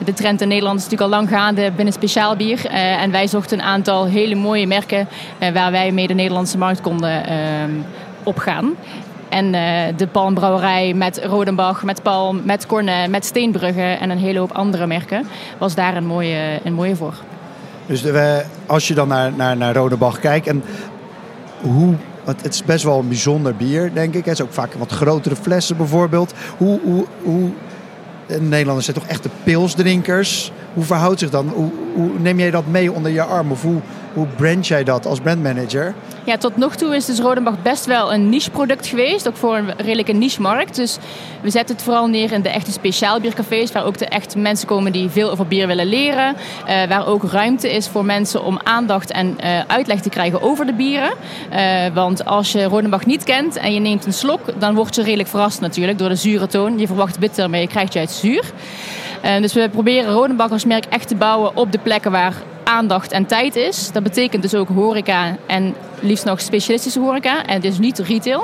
De 0.06 0.14
trend 0.14 0.42
in 0.42 0.48
Nederland 0.48 0.80
is 0.80 0.84
natuurlijk 0.84 1.12
al 1.12 1.20
lang 1.20 1.30
gaande 1.30 1.72
binnen 1.72 1.94
speciaal 1.94 2.36
bier. 2.36 2.66
en 2.70 3.12
wij 3.12 3.28
zochten 3.28 3.60
een 3.60 3.66
aantal 3.66 4.06
hele 4.06 4.36
mooie 4.36 4.68
merken 4.68 5.08
waar 5.54 5.72
wij 5.72 5.92
mee 5.92 6.08
de 6.08 6.14
Nederlandse 6.14 6.58
markt 6.58 6.82
konden 6.82 7.26
ehm, 7.26 7.72
opgaan. 8.24 8.76
En 9.34 9.46
uh, 9.46 9.98
de 9.98 10.08
Palmbrouwerij 10.08 10.94
met 10.94 11.22
Rodenbach, 11.24 11.84
met 11.84 12.02
Palm, 12.02 12.42
met 12.46 12.66
Cornet, 12.66 13.10
met 13.10 13.26
Steenbrugge 13.26 13.82
en 13.82 14.10
een 14.10 14.18
hele 14.18 14.40
hoop 14.40 14.52
andere 14.52 14.88
merken 14.88 15.26
was 15.58 15.76
daar 15.76 15.96
een 15.96 16.06
mooie, 16.06 16.60
een 16.64 16.74
mooie 16.74 16.96
voor. 16.96 17.14
Dus 17.86 18.04
als 18.66 18.88
je 18.88 18.94
dan 18.94 19.08
naar, 19.08 19.34
naar, 19.36 19.58
naar 19.58 19.76
Rodenbach 19.76 20.20
kijkt 20.20 20.48
en 20.48 20.64
hoe. 21.62 21.96
Het 22.24 22.54
is 22.54 22.64
best 22.64 22.84
wel 22.84 23.00
een 23.00 23.08
bijzonder 23.08 23.56
bier, 23.56 23.94
denk 23.94 24.14
ik. 24.14 24.26
Het 24.26 24.34
is 24.34 24.42
ook 24.42 24.54
vaak 24.54 24.74
wat 24.74 24.92
grotere 24.92 25.36
flessen 25.36 25.78
bijvoorbeeld. 25.78 26.34
Hoe, 26.58 26.80
hoe, 26.84 27.06
hoe, 27.22 27.50
Nederlanders 28.28 28.86
zijn 28.86 28.98
toch 28.98 29.08
echte 29.08 29.30
pilsdrinkers. 29.44 30.52
Hoe 30.74 30.84
verhoudt 30.84 31.20
zich 31.20 31.30
dan? 31.30 31.48
Hoe, 31.94 32.10
neem 32.18 32.40
jij 32.40 32.52
dat 32.52 32.68
mee 32.68 32.92
onder 32.92 33.12
je 33.12 33.24
arm? 33.24 33.52
Of 33.52 33.62
hoe, 33.62 33.82
hoe 34.14 34.28
brand 34.36 34.68
jij 34.68 34.84
dat 34.84 35.06
als 35.06 35.20
brandmanager? 35.20 35.94
Ja, 36.26 36.38
tot 36.38 36.58
nog 36.58 36.76
toe 36.76 36.96
is 36.96 37.06
dus 37.06 37.20
Rodenbach 37.20 37.62
best 37.62 37.86
wel 37.86 38.14
een 38.14 38.30
niche 38.30 38.52
product 38.52 38.88
geweest. 38.88 39.28
Ook 39.28 39.36
voor 39.36 39.58
een 39.58 39.74
redelijke 39.78 40.12
niche 40.12 40.42
markt. 40.42 40.76
Dus 40.76 40.98
we 41.42 41.50
zetten 41.50 41.76
het 41.76 41.84
vooral 41.84 42.08
neer 42.08 42.32
in 42.32 42.42
de 42.42 42.50
echte 42.50 42.72
speciaalbiercafés. 42.72 43.72
Waar 43.72 43.86
ook 43.86 43.98
de 43.98 44.06
echt 44.06 44.36
mensen 44.36 44.68
komen 44.68 44.92
die 44.92 45.10
veel 45.10 45.32
over 45.32 45.48
bier 45.48 45.68
willen 45.68 45.86
leren. 45.86 46.36
Uh, 46.36 46.84
waar 46.84 47.08
ook 47.08 47.24
ruimte 47.24 47.76
is 47.76 47.88
voor 47.88 48.06
mensen 48.06 48.44
om 48.44 48.60
aandacht 48.64 49.12
en 49.12 49.38
uh, 49.44 49.60
uitleg 49.68 50.02
te 50.02 50.10
krijgen 50.10 50.42
over 50.42 50.66
de 50.66 50.74
bieren. 50.74 51.14
Uh, 51.54 51.86
want 51.94 52.26
als 52.26 52.52
je 52.52 52.64
Rodenbach 52.64 53.06
niet 53.06 53.24
kent 53.24 53.56
en 53.56 53.74
je 53.74 53.80
neemt 53.80 54.06
een 54.06 54.14
slok... 54.14 54.42
dan 54.60 54.76
word 54.76 54.96
je 54.96 55.04
redelijk 55.04 55.30
verrast 55.30 55.62
natuurlijk 55.62 55.98
door 55.98 56.10
de 56.10 56.16
zure 56.16 56.48
toon. 56.48 56.80
Je 56.80 56.88
verwacht 56.88 57.20
bitter, 57.20 57.50
maar 57.50 57.60
je 57.60 57.68
krijgt 57.68 57.94
juist 57.94 58.16
zuur. 58.16 58.44
Uh, 59.24 59.42
dus 59.42 59.54
we 59.54 59.70
proberen 59.70 60.14
Rodenbach 60.14 60.52
als 60.52 60.66
merk 60.66 60.86
echt 60.86 61.08
te 61.08 61.16
bouwen 61.16 61.56
op 61.56 61.72
de 61.72 61.80
plekken 61.80 62.12
waar 62.12 62.34
aandacht 62.64 63.12
en 63.12 63.26
tijd 63.26 63.56
is. 63.56 63.92
Dat 63.92 64.04
betekent 64.04 64.42
dus 64.42 64.56
ook 64.56 64.68
horeca 64.68 65.38
en 65.48 65.76
liefst 66.00 66.26
nog 66.26 66.42
specialistische 66.42 67.00
horeca. 67.00 67.46
En 67.46 67.62
dus 67.62 67.80
niet 67.80 68.00
retail. 68.00 68.40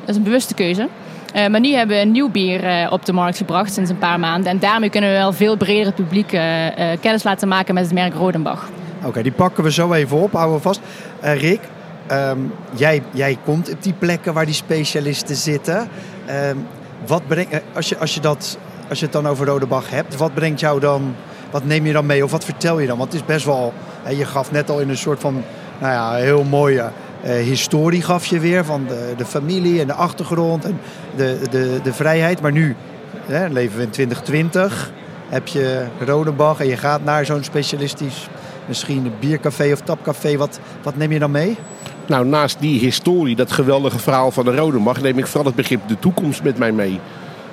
Dat 0.00 0.08
is 0.08 0.16
een 0.16 0.22
bewuste 0.22 0.54
keuze. 0.54 0.88
Uh, 1.36 1.46
maar 1.46 1.60
nu 1.60 1.72
hebben 1.72 1.96
we 1.96 2.02
een 2.02 2.10
nieuw 2.10 2.30
bier 2.30 2.64
uh, 2.64 2.92
op 2.92 3.04
de 3.04 3.12
markt 3.12 3.36
gebracht 3.36 3.72
sinds 3.72 3.90
een 3.90 3.98
paar 3.98 4.20
maanden. 4.20 4.50
En 4.50 4.58
daarmee 4.58 4.90
kunnen 4.90 5.10
we 5.10 5.16
wel 5.16 5.32
veel 5.32 5.56
breder 5.56 5.86
het 5.86 5.94
publiek 5.94 6.28
kennis 7.00 7.22
laten 7.22 7.48
maken 7.48 7.74
met 7.74 7.84
het 7.84 7.92
merk 7.92 8.14
Rodenbach. 8.14 8.68
Oké, 9.04 9.22
die 9.22 9.32
pakken 9.32 9.64
we 9.64 9.72
zo 9.72 9.92
even 9.92 10.16
op, 10.16 10.32
houden 10.32 10.56
we 10.56 10.62
vast. 10.62 10.80
Rick, 11.20 11.60
um, 12.12 12.52
jij, 12.74 13.02
jij 13.10 13.38
komt 13.44 13.72
op 13.72 13.82
die 13.82 13.92
plekken 13.92 14.34
waar 14.34 14.44
die 14.44 14.54
specialisten 14.54 15.36
zitten. 15.36 15.88
Um, 16.48 16.66
wat 17.06 17.22
brengt, 17.26 17.60
als, 17.74 17.88
je, 17.88 17.98
als, 17.98 18.14
je 18.14 18.20
dat, 18.20 18.58
als 18.90 18.98
je 18.98 19.04
het 19.04 19.14
dan 19.14 19.28
over 19.28 19.46
Rodenbach 19.46 19.90
hebt, 19.90 20.16
wat 20.16 20.34
brengt 20.34 20.60
jou 20.60 20.80
dan 20.80 21.14
wat 21.50 21.64
neem 21.64 21.86
je 21.86 21.92
dan 21.92 22.06
mee 22.06 22.24
of 22.24 22.30
wat 22.30 22.44
vertel 22.44 22.78
je 22.78 22.86
dan? 22.86 22.98
Want 22.98 23.12
het 23.12 23.20
is 23.20 23.26
best 23.26 23.44
wel, 23.44 23.72
je 24.08 24.24
gaf 24.24 24.50
net 24.50 24.70
al 24.70 24.80
in 24.80 24.88
een 24.88 24.96
soort 24.96 25.20
van, 25.20 25.42
nou 25.80 25.92
ja, 25.92 26.14
heel 26.14 26.44
mooie 26.44 26.90
uh, 27.24 27.30
historie 27.30 28.02
gaf 28.02 28.26
je 28.26 28.40
weer 28.40 28.64
van 28.64 28.84
de, 28.88 29.14
de, 29.16 29.24
familie 29.24 29.80
en 29.80 29.86
de 29.86 29.92
achtergrond 29.92 30.64
en 30.64 30.80
de, 31.16 31.40
de, 31.50 31.80
de 31.82 31.92
vrijheid. 31.92 32.40
Maar 32.40 32.52
nu 32.52 32.76
hè, 33.26 33.46
leven 33.48 33.76
we 33.76 33.82
in 33.82 33.90
2020, 33.90 34.92
heb 35.28 35.48
je 35.48 35.84
Rodenbach 36.04 36.60
en 36.60 36.66
je 36.66 36.76
gaat 36.76 37.04
naar 37.04 37.24
zo'n 37.24 37.44
specialistisch, 37.44 38.28
misschien 38.66 39.04
een 39.04 39.14
biercafé 39.20 39.72
of 39.72 39.80
tapcafé. 39.80 40.36
Wat, 40.36 40.60
wat 40.82 40.96
neem 40.96 41.12
je 41.12 41.18
dan 41.18 41.30
mee? 41.30 41.58
Nou, 42.06 42.26
naast 42.26 42.60
die 42.60 42.80
historie, 42.80 43.36
dat 43.36 43.52
geweldige 43.52 43.98
verhaal 43.98 44.30
van 44.30 44.44
de 44.44 44.56
Rodenbach, 44.56 45.00
neem 45.00 45.18
ik 45.18 45.26
vooral 45.26 45.46
het 45.46 45.54
begrip 45.54 45.88
de 45.88 45.98
toekomst 45.98 46.42
met 46.42 46.58
mij 46.58 46.72
mee. 46.72 47.00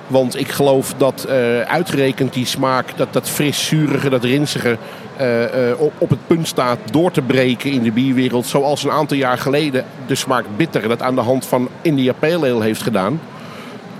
Want 0.08 0.40
ik 0.40 0.48
geloof 0.48 0.94
dat 0.96 1.26
uh, 1.28 1.60
uitgerekend 1.60 2.32
die 2.32 2.46
smaak, 2.46 2.96
dat, 2.96 3.12
dat 3.12 3.28
fris-zurige, 3.28 4.10
dat 4.10 4.24
rinsige, 4.24 4.76
uh, 5.20 5.80
op, 5.80 5.92
op, 5.98 6.10
het 6.10 6.26
punt 6.26 6.48
staat 6.48 6.78
door 6.90 7.10
te 7.10 7.22
breken 7.22 7.70
in 7.70 7.82
de 7.82 7.92
bierwereld. 7.92 8.46
Zoals 8.46 8.84
een 8.84 8.90
aantal 8.90 9.16
jaar 9.16 9.38
geleden 9.38 9.84
de 10.06 10.14
smaak 10.14 10.44
bitter 10.56 10.88
dat 10.88 11.02
aan 11.02 11.14
de 11.14 11.20
hand 11.20 11.46
van 11.46 11.68
India 11.82 12.12
Pale 12.12 12.50
Ale 12.50 12.64
heeft 12.64 12.82
gedaan. 12.82 13.20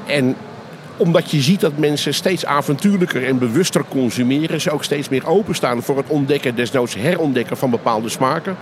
En 0.06 0.36
omdat 0.96 1.30
je 1.30 1.40
ziet 1.40 1.60
dat 1.60 1.76
mensen 1.76 2.14
steeds 2.14 2.46
avontuurlijker 2.46 3.26
en 3.26 3.38
bewuster 3.38 3.84
consumeren. 3.88 4.60
Ze 4.60 4.70
ook 4.70 4.84
steeds 4.84 5.08
meer 5.08 5.26
openstaan 5.26 5.82
voor 5.82 5.96
het 5.96 6.08
ontdekken, 6.08 6.54
desnoods 6.54 6.94
herontdekken 6.94 7.56
van 7.56 7.70
bepaalde 7.70 8.08
smaken. 8.08 8.56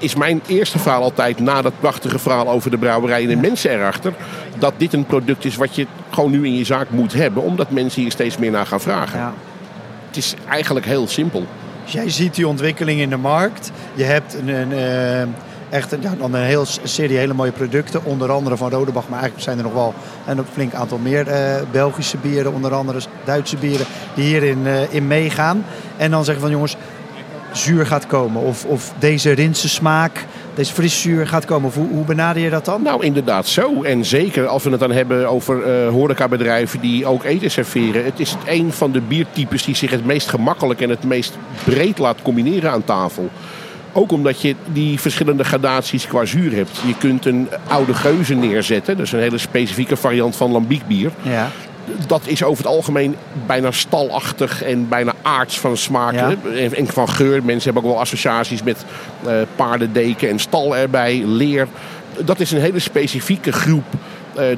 Is 0.00 0.14
mijn 0.14 0.42
eerste 0.46 0.78
verhaal 0.78 1.02
altijd, 1.02 1.38
na 1.38 1.62
dat 1.62 1.72
prachtige 1.80 2.18
verhaal 2.18 2.48
over 2.48 2.70
de 2.70 2.78
brouwerij 2.78 3.22
en 3.22 3.28
de 3.28 3.36
mensen 3.36 3.70
erachter, 3.70 4.12
dat 4.58 4.72
dit 4.76 4.92
een 4.92 5.06
product 5.06 5.44
is 5.44 5.56
wat 5.56 5.74
je 5.74 5.86
gewoon 6.10 6.30
nu 6.30 6.46
in 6.46 6.56
je 6.56 6.64
zaak 6.64 6.90
moet 6.90 7.12
hebben, 7.12 7.42
omdat 7.42 7.70
mensen 7.70 8.02
hier 8.02 8.10
steeds 8.10 8.38
meer 8.38 8.50
naar 8.50 8.66
gaan 8.66 8.80
vragen. 8.80 9.18
Ja. 9.18 9.32
Het 10.06 10.16
is 10.16 10.34
eigenlijk 10.48 10.86
heel 10.86 11.08
simpel. 11.08 11.46
Dus 11.84 11.92
jij 11.92 12.10
ziet 12.10 12.34
die 12.34 12.48
ontwikkeling 12.48 13.00
in 13.00 13.10
de 13.10 13.16
markt. 13.16 13.70
Je 13.94 14.04
hebt 14.04 14.34
een, 14.34 14.48
een 14.48 14.72
uh 14.72 15.28
echt 15.70 15.96
ja, 16.00 16.14
dan 16.18 16.34
een 16.34 16.42
heel 16.42 16.64
serie 16.82 17.16
hele 17.16 17.34
mooie 17.34 17.52
producten. 17.52 18.04
Onder 18.04 18.30
andere 18.30 18.56
van 18.56 18.70
Rodebach, 18.70 19.08
maar 19.08 19.18
eigenlijk 19.20 19.42
zijn 19.42 19.58
er 19.58 19.64
nog 19.64 19.72
wel 19.72 19.94
een 20.26 20.44
flink 20.52 20.74
aantal 20.74 20.98
meer 20.98 21.28
uh, 21.28 21.54
Belgische 21.70 22.16
bieren, 22.16 22.52
onder 22.52 22.74
andere 22.74 23.00
Duitse 23.24 23.56
bieren, 23.56 23.86
die 24.14 24.24
hierin 24.24 24.58
uh, 24.64 24.94
in 24.94 25.06
meegaan. 25.06 25.64
En 25.96 26.10
dan 26.10 26.24
zeggen 26.24 26.42
van 26.42 26.52
jongens, 26.52 26.76
zuur 27.52 27.86
gaat 27.86 28.06
komen. 28.06 28.42
Of, 28.42 28.64
of 28.64 28.92
deze 28.98 29.30
rinse 29.30 29.68
smaak, 29.68 30.26
deze 30.54 30.72
friszuur 30.72 31.26
gaat 31.26 31.44
komen. 31.44 31.68
Of 31.68 31.74
hoe, 31.74 31.88
hoe 31.88 32.04
benader 32.04 32.42
je 32.42 32.50
dat 32.50 32.64
dan? 32.64 32.82
Nou, 32.82 33.04
inderdaad 33.04 33.46
zo. 33.46 33.82
En 33.82 34.04
zeker 34.04 34.46
als 34.46 34.62
we 34.62 34.70
het 34.70 34.80
dan 34.80 34.92
hebben 34.92 35.28
over 35.28 35.84
uh, 35.84 35.88
horecabedrijven 35.88 36.80
die 36.80 37.06
ook 37.06 37.24
eten 37.24 37.50
serveren. 37.50 38.04
Het 38.04 38.20
is 38.20 38.36
een 38.46 38.72
van 38.72 38.92
de 38.92 39.00
biertypes 39.00 39.64
die 39.64 39.74
zich 39.74 39.90
het 39.90 40.04
meest 40.04 40.28
gemakkelijk 40.28 40.80
en 40.80 40.88
het 40.88 41.04
meest 41.04 41.38
breed 41.64 41.98
laat 41.98 42.22
combineren 42.22 42.70
aan 42.70 42.84
tafel. 42.84 43.30
Ook 43.92 44.12
omdat 44.12 44.40
je 44.40 44.54
die 44.72 45.00
verschillende 45.00 45.44
gradaties 45.44 46.06
qua 46.06 46.24
zuur 46.24 46.52
hebt. 46.52 46.80
Je 46.86 46.94
kunt 46.98 47.26
een 47.26 47.48
oude 47.68 47.94
geuze 47.94 48.34
neerzetten. 48.34 48.96
Dat 48.96 49.06
is 49.06 49.12
een 49.12 49.20
hele 49.20 49.38
specifieke 49.38 49.96
variant 49.96 50.36
van 50.36 50.50
lambiekbier. 50.50 51.10
Ja. 51.22 51.50
Dat 52.06 52.22
is 52.24 52.42
over 52.42 52.64
het 52.64 52.72
algemeen 52.72 53.16
bijna 53.46 53.70
stalachtig 53.70 54.62
en 54.62 54.88
bijna 54.88 55.12
aards 55.22 55.58
van 55.58 55.76
smaak 55.76 56.36
en 56.74 56.86
van 56.86 57.08
geur. 57.08 57.44
Mensen 57.44 57.64
hebben 57.64 57.82
ook 57.82 57.96
wel 57.96 58.00
associaties 58.00 58.62
met 58.62 58.84
uh, 59.26 59.32
paardendeken 59.56 60.28
en 60.28 60.38
stal 60.38 60.76
erbij, 60.76 61.22
leer. 61.24 61.68
Dat 62.24 62.40
is 62.40 62.50
een 62.50 62.60
hele 62.60 62.78
specifieke 62.78 63.52
groep 63.52 63.84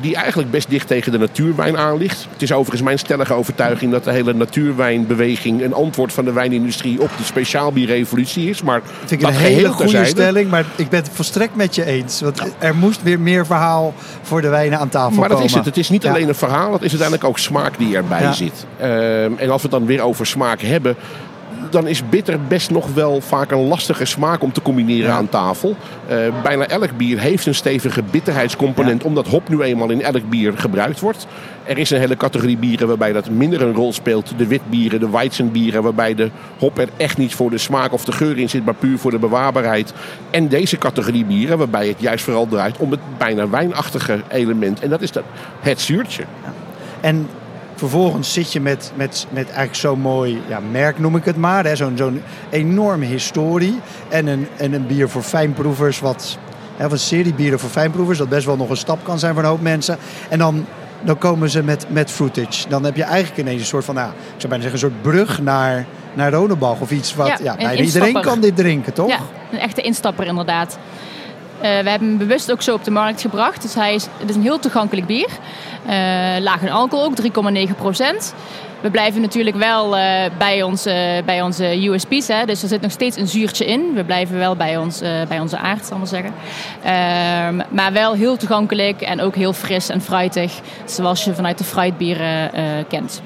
die 0.01 0.17
eigenlijk 0.17 0.51
best 0.51 0.71
dicht 0.71 0.87
tegen 0.87 1.13
de 1.13 1.19
natuurwijn 1.19 1.79
aan 1.79 1.97
ligt. 1.97 2.27
Het 2.33 2.43
is 2.43 2.53
overigens 2.53 2.83
mijn 2.83 2.99
stellige 2.99 3.35
overtuiging 3.35 3.93
dat 3.93 4.05
de 4.05 4.11
hele 4.13 4.33
natuurwijnbeweging 4.35 5.63
een 5.63 5.75
antwoord 5.75 6.13
van 6.13 6.25
de 6.25 6.33
wijnindustrie 6.33 7.01
op 7.01 7.11
de 7.17 7.25
speciaalbierrevolutie 7.25 8.49
is. 8.49 8.63
Maar 8.63 8.81
vind 9.05 9.23
ik 9.23 9.29
een 9.29 9.35
hele 9.35 9.69
goede 9.69 10.05
stelling, 10.05 10.51
maar 10.51 10.65
ik 10.77 10.89
ben 10.89 11.01
het 11.01 11.11
volstrekt 11.13 11.57
met 11.57 11.75
je 11.75 11.85
eens. 11.85 12.21
Want 12.21 12.43
er 12.59 12.75
moest 12.75 13.03
weer 13.03 13.21
meer 13.21 13.47
verhaal 13.47 13.95
voor 14.23 14.41
de 14.41 14.49
wijnen 14.49 14.79
aan 14.79 14.89
tafel 14.89 15.11
maar 15.11 15.29
komen. 15.29 15.29
Maar 15.29 15.39
dat 15.39 15.51
is 15.51 15.55
het. 15.55 15.65
Het 15.65 15.77
is 15.77 15.89
niet 15.89 16.07
alleen 16.07 16.29
een 16.29 16.35
verhaal, 16.35 16.73
het 16.73 16.83
is 16.83 16.91
uiteindelijk 16.91 17.29
ook 17.29 17.39
smaak 17.39 17.79
die 17.79 17.97
erbij 17.97 18.33
zit. 18.33 18.67
Uh, 18.81 19.25
en 19.25 19.51
als 19.51 19.63
we 19.63 19.69
het 19.69 19.71
dan 19.71 19.87
weer 19.87 20.03
over 20.03 20.27
smaak 20.27 20.61
hebben, 20.61 20.97
dan 21.73 21.87
is 21.87 22.09
bitter 22.09 22.41
best 22.43 22.71
nog 22.71 22.95
wel 22.95 23.21
vaak 23.21 23.51
een 23.51 23.69
lastige 23.69 24.05
smaak 24.05 24.43
om 24.43 24.53
te 24.53 24.63
combineren 24.63 25.13
aan 25.13 25.29
tafel. 25.29 25.77
Uh, 26.11 26.17
bijna 26.43 26.67
elk 26.67 26.97
bier 26.97 27.19
heeft 27.19 27.47
een 27.47 27.55
stevige 27.55 28.03
bitterheidscomponent, 28.11 29.05
omdat 29.05 29.29
hop 29.29 29.49
nu 29.49 29.61
eenmaal 29.61 29.91
in 29.91 30.03
elk 30.03 30.29
bier 30.29 30.59
gebruikt 30.59 31.01
wordt. 31.01 31.27
Er 31.65 31.79
is 31.79 31.91
een 31.91 31.99
hele 31.99 32.17
categorie 32.17 32.57
bieren 32.57 32.89
waarbij 32.89 33.13
dat 33.13 33.31
minder 33.31 33.63
een 33.63 33.75
rol 33.75 33.93
speelt. 33.93 34.33
De 34.37 34.47
witbieren, 34.47 35.01
de 35.01 35.11
weizenbieren, 35.11 35.83
waarbij 35.83 36.15
de 36.15 36.31
hop 36.59 36.79
er 36.79 36.89
echt 36.97 37.19
niet 37.19 37.35
voor 37.35 37.51
de 37.51 37.59
smaak 37.59 37.93
of 37.93 38.05
de 38.05 38.13
geur 38.13 38.39
in 38.39 38.49
zit, 38.49 38.65
maar 38.65 38.75
puur 38.75 38.99
voor 38.99 39.11
de 39.11 39.19
bewaarbaarheid. 39.19 39.93
En 40.31 40.49
deze 40.49 40.79
categorie 40.79 41.25
bieren, 41.25 41.59
waarbij 41.59 41.89
het 41.89 42.01
juist 42.01 42.25
vooral 42.25 42.47
draait 42.47 42.77
om 42.77 42.91
het 42.91 43.01
bijna 43.19 43.49
wijnachtige 43.49 44.21
element. 44.29 44.81
En 44.81 44.91
dat 44.91 45.03
is 45.03 45.13
dat, 45.13 45.25
het 45.61 45.81
zuurtje. 45.81 46.25
En 47.01 47.29
Vervolgens 47.83 48.33
zit 48.33 48.53
je 48.53 48.61
met, 48.61 48.93
met, 48.95 49.27
met 49.31 49.45
eigenlijk 49.45 49.75
zo'n 49.75 50.01
mooi 50.01 50.43
ja, 50.49 50.61
merk, 50.71 50.99
noem 50.99 51.17
ik 51.17 51.25
het 51.25 51.37
maar. 51.37 51.77
Zo'n 51.77 51.97
zo'n 51.97 52.23
enorme 52.51 53.05
historie. 53.05 53.81
En 54.09 54.27
een, 54.27 54.49
en 54.57 54.73
een 54.73 54.87
bier 54.87 55.09
voor 55.09 55.23
fijnproevers, 55.23 56.01
wat, 56.01 56.39
hè, 56.77 56.87
of 56.87 56.93
een 56.93 56.99
serie 56.99 57.35
bieren 57.35 57.59
voor 57.59 57.71
fijnproevers, 57.71 58.19
dat 58.19 58.29
best 58.29 58.47
wel 58.47 58.57
nog 58.57 58.71
een 58.71 58.77
stap 58.77 59.05
kan 59.05 59.19
zijn 59.19 59.35
voor 59.35 59.43
een 59.43 59.49
hoop 59.49 59.61
mensen. 59.61 59.99
En 60.29 60.39
dan, 60.39 60.67
dan 61.01 61.19
komen 61.19 61.51
ze 61.51 61.63
met, 61.63 61.87
met 61.89 62.11
footage. 62.11 62.69
Dan 62.69 62.85
heb 62.85 62.97
je 62.97 63.05
eigenlijk 63.05 63.41
ineens 63.41 63.61
een 63.61 63.67
soort 63.67 63.85
van, 63.85 63.95
nou, 63.95 64.11
ik 64.11 64.17
zou 64.37 64.49
bijna 64.49 64.63
zeggen, 64.63 64.83
een 64.83 64.93
soort 64.93 65.03
brug 65.03 65.43
naar, 65.43 65.87
naar 66.15 66.41
of 66.81 66.91
iets 66.91 67.15
wat. 67.15 67.41
Ja, 67.43 67.57
ja 67.59 67.75
iedereen 67.75 68.21
kan 68.21 68.41
dit 68.41 68.57
drinken, 68.57 68.93
toch? 68.93 69.09
Ja, 69.09 69.19
een 69.53 69.59
echte 69.59 69.81
instapper 69.81 70.27
inderdaad. 70.27 70.79
Uh, 71.63 71.69
we 71.69 71.91
hebben 71.91 72.09
hem 72.09 72.19
bewust 72.19 72.53
ook 72.53 72.63
zo 72.63 72.75
op 72.75 72.85
de 72.85 72.91
markt 72.91 73.21
gebracht. 73.21 73.63
Dus 73.63 73.75
hij 73.75 73.95
is, 73.95 74.07
het 74.19 74.31
is 74.31 74.37
een 74.37 74.43
heel 74.43 74.59
toegankelijk 74.59 75.07
bier. 75.07 75.29
Uh, 75.87 75.93
laag 76.41 76.63
in 76.63 76.71
alcohol 76.71 77.05
ook, 77.05 77.47
3,9 77.69 77.77
procent. 77.77 78.35
We 78.81 78.91
blijven 78.91 79.21
natuurlijk 79.21 79.57
wel 79.57 79.97
uh, 79.97 80.25
bij, 80.39 80.63
onze, 80.63 81.23
bij 81.25 81.43
onze 81.43 81.89
USP's. 81.89 82.29
Hè. 82.29 82.45
Dus 82.45 82.63
er 82.63 82.69
zit 82.69 82.81
nog 82.81 82.91
steeds 82.91 83.17
een 83.17 83.29
zuurtje 83.29 83.65
in. 83.65 83.95
We 83.95 84.05
blijven 84.05 84.39
wel 84.39 84.57
bij, 84.57 84.77
ons, 84.77 85.01
bij 85.29 85.41
onze 85.41 85.59
aard, 85.59 85.87
zal 85.87 85.93
ik 85.93 85.99
maar 85.99 86.07
zeggen. 86.07 86.33
Uh, 86.81 87.65
maar 87.69 87.93
wel 87.93 88.13
heel 88.13 88.37
toegankelijk 88.37 89.01
en 89.01 89.21
ook 89.21 89.35
heel 89.35 89.53
fris 89.53 89.89
en 89.89 90.01
fruitig. 90.01 90.61
Zoals 90.85 91.25
je 91.25 91.35
vanuit 91.35 91.59
de 91.59 91.65
fruitbieren 91.65 92.51
kent. 92.89 93.23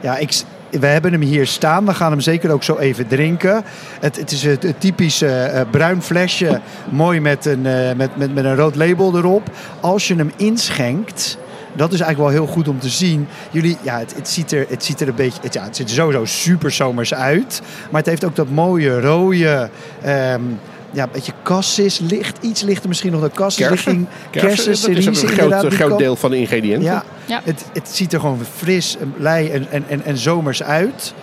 Ja, 0.00 0.16
ik, 0.16 0.42
we 0.70 0.86
hebben 0.86 1.12
hem 1.12 1.20
hier 1.20 1.46
staan. 1.46 1.86
We 1.86 1.94
gaan 1.94 2.10
hem 2.10 2.20
zeker 2.20 2.50
ook 2.50 2.62
zo 2.62 2.76
even 2.76 3.06
drinken. 3.06 3.64
Het, 4.00 4.16
het 4.16 4.30
is 4.30 4.42
het, 4.42 4.74
typische 4.78 5.50
uh, 5.54 5.60
bruin 5.70 6.02
flesje. 6.02 6.60
Mooi 6.90 7.20
met 7.20 7.44
een, 7.44 7.64
uh, 7.64 7.92
met, 7.92 8.16
met, 8.16 8.34
met 8.34 8.44
een 8.44 8.56
rood 8.56 8.76
label 8.76 9.16
erop. 9.16 9.50
Als 9.80 10.08
je 10.08 10.14
hem 10.14 10.32
inschenkt. 10.36 11.38
Dat 11.72 11.92
is 11.92 12.00
eigenlijk 12.00 12.30
wel 12.30 12.44
heel 12.44 12.54
goed 12.54 12.68
om 12.68 12.78
te 12.78 12.88
zien. 12.88 13.28
Jullie, 13.50 13.76
ja, 13.82 13.98
het, 13.98 14.28
ziet, 14.28 14.52
er, 14.52 14.66
het 14.68 14.84
ziet 14.84 15.00
er 15.00 15.08
een 15.08 15.14
beetje. 15.14 15.40
Het, 15.42 15.54
ja, 15.54 15.64
het 15.64 15.76
ziet 15.76 15.88
er 15.88 15.94
sowieso 15.94 16.24
super 16.24 16.70
zomers 16.70 17.14
uit. 17.14 17.62
Maar 17.90 18.00
het 18.00 18.10
heeft 18.10 18.24
ook 18.24 18.36
dat 18.36 18.48
mooie 18.50 19.00
rode. 19.00 19.70
Um, 20.06 20.58
ja, 20.90 21.02
een 21.02 21.08
beetje 21.12 21.32
cassis, 21.42 21.98
licht, 21.98 22.38
iets 22.40 22.62
lichter 22.62 22.88
misschien 22.88 23.12
nog 23.12 23.20
dan 23.20 23.30
cassis. 23.30 23.66
Kersen. 23.66 24.08
Kersen, 24.30 24.94
dat 24.94 25.14
is 25.14 25.22
een 25.22 25.28
groot, 25.28 25.74
groot 25.74 25.98
deel 25.98 26.16
van 26.16 26.30
de 26.30 26.36
ingrediënten. 26.36 26.84
Ja, 26.84 27.04
ja. 27.24 27.40
Het, 27.44 27.64
het 27.72 27.88
ziet 27.88 28.12
er 28.12 28.20
gewoon 28.20 28.38
fris, 28.56 28.96
lei 29.18 29.48
en, 29.48 29.66
en, 29.70 29.84
en, 29.88 30.04
en 30.04 30.18
zomers 30.18 30.62
uit. 30.62 31.14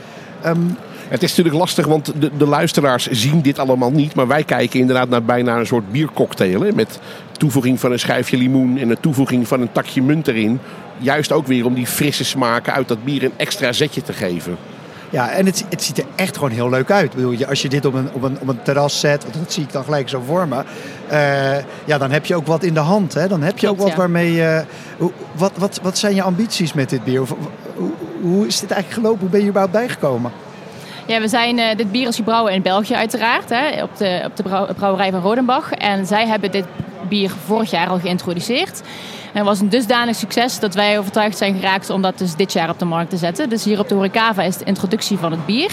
Um, 0.45 0.77
het 1.07 1.23
is 1.23 1.29
natuurlijk 1.29 1.55
lastig, 1.55 1.85
want 1.85 2.21
de, 2.21 2.31
de, 2.37 2.45
luisteraars 2.45 3.07
zien 3.07 3.41
dit 3.41 3.59
allemaal 3.59 3.91
niet. 3.91 4.15
Maar 4.15 4.27
wij 4.27 4.43
kijken 4.43 4.79
inderdaad 4.79 5.09
naar 5.09 5.23
bijna 5.23 5.57
een 5.57 5.65
soort 5.65 5.91
biercocktail. 5.91 6.61
Hè, 6.61 6.71
met 6.71 6.99
toevoeging 7.31 7.79
van 7.79 7.91
een 7.91 7.99
schijfje 7.99 8.37
limoen 8.37 8.77
en 8.77 8.87
de 8.87 8.97
toevoeging 8.99 9.47
van 9.47 9.61
een 9.61 9.71
takje 9.71 10.01
munt 10.01 10.27
erin. 10.27 10.59
Juist 10.97 11.31
ook 11.31 11.47
weer 11.47 11.65
om 11.65 11.73
die 11.73 11.87
frisse 11.87 12.25
smaken 12.25 12.73
uit 12.73 12.87
dat 12.87 13.03
bier 13.03 13.23
een 13.23 13.33
extra 13.37 13.73
zetje 13.73 14.01
te 14.01 14.13
geven. 14.13 14.57
Ja, 15.13 15.31
en 15.31 15.45
het, 15.45 15.65
het 15.69 15.83
ziet 15.83 15.97
er 15.97 16.05
echt 16.15 16.35
gewoon 16.35 16.51
heel 16.51 16.69
leuk 16.69 16.91
uit. 16.91 17.03
Ik 17.03 17.15
bedoel, 17.15 17.45
als 17.45 17.61
je 17.61 17.69
dit 17.69 17.85
op 17.85 17.93
een, 17.93 18.09
op 18.13 18.23
een, 18.23 18.37
op 18.39 18.47
een 18.47 18.61
terras 18.61 18.99
zet, 18.99 19.25
dat 19.39 19.53
zie 19.53 19.63
ik 19.63 19.71
dan 19.71 19.83
gelijk 19.83 20.09
zo 20.09 20.21
voor 20.25 20.47
me. 20.47 20.63
Uh, 21.11 21.63
ja, 21.85 21.97
dan 21.97 22.11
heb 22.11 22.25
je 22.25 22.35
ook 22.35 22.47
wat 22.47 22.63
in 22.63 22.73
de 22.73 22.79
hand. 22.79 23.13
Hè? 23.13 23.27
Dan 23.27 23.41
heb 23.41 23.57
je 23.57 23.69
ook 23.69 23.77
wat 23.77 23.95
waarmee 23.95 24.33
je... 24.33 24.63
Uh, 24.99 25.07
wat, 25.31 25.51
wat, 25.57 25.79
wat 25.81 25.97
zijn 25.97 26.15
je 26.15 26.21
ambities 26.21 26.73
met 26.73 26.89
dit 26.89 27.03
bier? 27.03 27.19
Hoe, 27.19 27.37
hoe, 27.75 27.91
hoe 28.21 28.47
is 28.47 28.59
dit 28.59 28.71
eigenlijk 28.71 29.01
gelopen? 29.01 29.21
Hoe 29.21 29.29
ben 29.29 29.39
je 29.39 29.47
überhaupt 29.47 29.73
bijgekomen? 29.73 30.31
Ja, 31.05 31.19
we 31.19 31.27
zijn, 31.27 31.57
uh, 31.57 31.75
dit 31.75 31.91
bier 31.91 32.07
is 32.07 32.15
gebrouwen 32.15 32.53
in 32.53 32.61
België 32.61 32.95
uiteraard, 32.95 33.49
hè, 33.49 33.83
op, 33.83 33.97
de, 33.97 34.21
op 34.25 34.37
de 34.37 34.73
brouwerij 34.75 35.11
van 35.11 35.21
Rodenbach. 35.21 35.71
En 35.71 36.05
zij 36.05 36.27
hebben 36.27 36.51
dit 36.51 36.65
bier 37.09 37.31
vorig 37.45 37.71
jaar 37.71 37.87
al 37.87 37.99
geïntroduceerd. 37.99 38.81
En 39.33 39.45
was 39.45 39.59
een 39.59 39.69
dusdanig 39.69 40.15
succes 40.15 40.59
dat 40.59 40.73
wij 40.73 40.99
overtuigd 40.99 41.37
zijn 41.37 41.55
geraakt 41.55 41.89
om 41.89 42.01
dat 42.01 42.17
dus 42.17 42.35
dit 42.35 42.53
jaar 42.53 42.69
op 42.69 42.79
de 42.79 42.85
markt 42.85 43.09
te 43.09 43.17
zetten. 43.17 43.49
Dus 43.49 43.63
hier 43.63 43.79
op 43.79 43.87
de 43.87 43.95
Horecava 43.95 44.41
is 44.41 44.57
de 44.57 44.65
introductie 44.65 45.17
van 45.17 45.31
het 45.31 45.45
bier. 45.45 45.71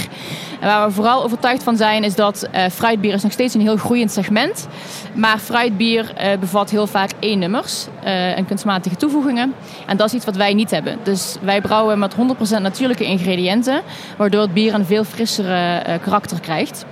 En 0.61 0.67
waar 0.67 0.87
we 0.87 0.93
vooral 0.93 1.23
overtuigd 1.23 1.63
van 1.63 1.77
zijn 1.77 2.05
is 2.05 2.15
dat 2.15 2.49
uh, 2.55 2.67
fruitbier 2.67 3.15
is 3.15 3.23
nog 3.23 3.33
steeds 3.33 3.55
een 3.55 3.61
heel 3.61 3.77
groeiend 3.77 4.11
segment. 4.11 4.69
Maar 5.15 5.39
fruitbier 5.39 6.13
uh, 6.23 6.39
bevat 6.39 6.71
heel 6.71 6.87
vaak 6.87 7.11
één 7.19 7.39
nummers 7.39 7.87
uh, 8.05 8.39
en 8.39 8.47
kunstmatige 8.47 8.97
toevoegingen. 8.97 9.55
En 9.87 9.97
dat 9.97 10.07
is 10.07 10.15
iets 10.15 10.25
wat 10.25 10.37
wij 10.37 10.55
niet 10.55 10.71
hebben. 10.71 10.99
Dus 11.03 11.37
wij 11.43 11.61
brouwen 11.61 11.99
met 11.99 12.15
100% 12.15 12.17
natuurlijke 12.61 13.05
ingrediënten. 13.05 13.83
Waardoor 14.17 14.41
het 14.41 14.55
bier 14.55 14.75
een 14.75 14.87
veel 14.87 15.05
frissere 15.05 15.83
karakter 16.03 16.41
krijgt. 16.41 16.85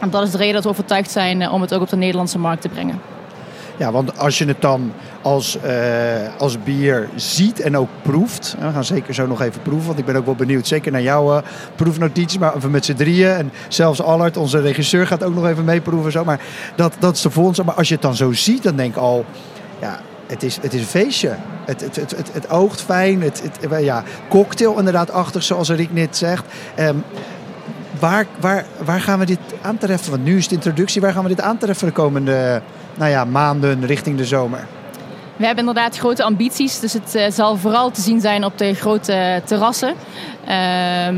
En 0.00 0.10
dat 0.10 0.22
is 0.22 0.30
de 0.30 0.38
reden 0.38 0.54
dat 0.54 0.62
we 0.62 0.68
overtuigd 0.68 1.10
zijn 1.10 1.50
om 1.50 1.60
het 1.60 1.74
ook 1.74 1.82
op 1.82 1.88
de 1.88 1.96
Nederlandse 1.96 2.38
markt 2.38 2.62
te 2.62 2.68
brengen. 2.68 3.00
Ja, 3.76 3.92
want 3.92 4.18
als 4.18 4.38
je 4.38 4.44
het 4.44 4.60
dan 4.60 4.92
als, 5.22 5.58
uh, 5.64 5.72
als 6.38 6.62
bier 6.62 7.08
ziet 7.14 7.60
en 7.60 7.76
ook 7.76 7.88
proeft. 8.02 8.56
We 8.60 8.72
gaan 8.72 8.84
zeker 8.84 9.14
zo 9.14 9.26
nog 9.26 9.40
even 9.40 9.62
proeven, 9.62 9.86
want 9.86 9.98
ik 9.98 10.04
ben 10.04 10.16
ook 10.16 10.24
wel 10.24 10.34
benieuwd. 10.34 10.66
Zeker 10.66 10.92
naar 10.92 11.02
jouw 11.02 11.36
uh, 11.36 11.42
maar 12.38 12.56
even 12.56 12.70
met 12.70 12.84
z'n 12.84 12.94
drieën. 12.94 13.30
En 13.30 13.52
zelfs 13.68 14.02
Allard, 14.02 14.36
onze 14.36 14.60
regisseur, 14.60 15.06
gaat 15.06 15.24
ook 15.24 15.34
nog 15.34 15.46
even 15.46 15.64
meeproeven. 15.64 16.24
Maar 16.24 16.40
dat, 16.76 16.94
dat 16.98 17.16
is 17.16 17.22
de 17.22 17.30
volgende. 17.30 17.64
Maar 17.64 17.74
als 17.74 17.88
je 17.88 17.94
het 17.94 18.02
dan 18.02 18.14
zo 18.14 18.32
ziet, 18.32 18.62
dan 18.62 18.76
denk 18.76 18.90
ik 18.90 19.00
al... 19.00 19.24
Ja, 19.80 20.00
het 20.26 20.42
is, 20.42 20.58
het 20.60 20.74
is 20.74 20.80
een 20.80 20.86
feestje. 20.86 21.36
Het, 21.64 21.80
het, 21.80 21.96
het, 21.96 22.32
het, 22.32 22.50
oogt 22.50 22.82
fijn. 22.82 23.22
Het, 23.22 23.42
het, 23.42 23.84
ja, 23.84 24.02
cocktail 24.28 24.78
inderdaad 24.78 25.10
achter, 25.10 25.42
zoals 25.42 25.70
Rick 25.70 25.92
net 25.92 26.16
zegt. 26.16 26.44
Ehm, 26.74 26.96
waar, 27.98 28.26
waar, 28.40 28.64
waar 28.84 29.00
gaan 29.00 29.18
we 29.18 29.26
dit 29.26 29.38
aantreffen? 29.62 30.10
Want 30.10 30.24
nu 30.24 30.36
is 30.36 30.48
de 30.48 30.54
introductie. 30.54 31.00
Waar 31.00 31.12
gaan 31.12 31.22
we 31.22 31.28
dit 31.28 31.40
aantreffen 31.40 31.86
de 31.86 31.92
komende 31.92 32.62
nou 32.94 33.10
ja, 33.10 33.24
maanden 33.24 33.86
richting 33.86 34.16
de 34.16 34.24
zomer? 34.24 34.66
We 35.36 35.48
hebben 35.48 35.66
inderdaad 35.66 35.98
grote 35.98 36.22
ambities, 36.22 36.80
dus 36.80 36.92
het 36.92 37.14
uh, 37.14 37.24
zal 37.30 37.56
vooral 37.56 37.90
te 37.90 38.00
zien 38.00 38.20
zijn 38.20 38.44
op 38.44 38.58
de 38.58 38.74
grote 38.74 39.42
terrassen. 39.44 39.94
Ehm, 40.46 41.16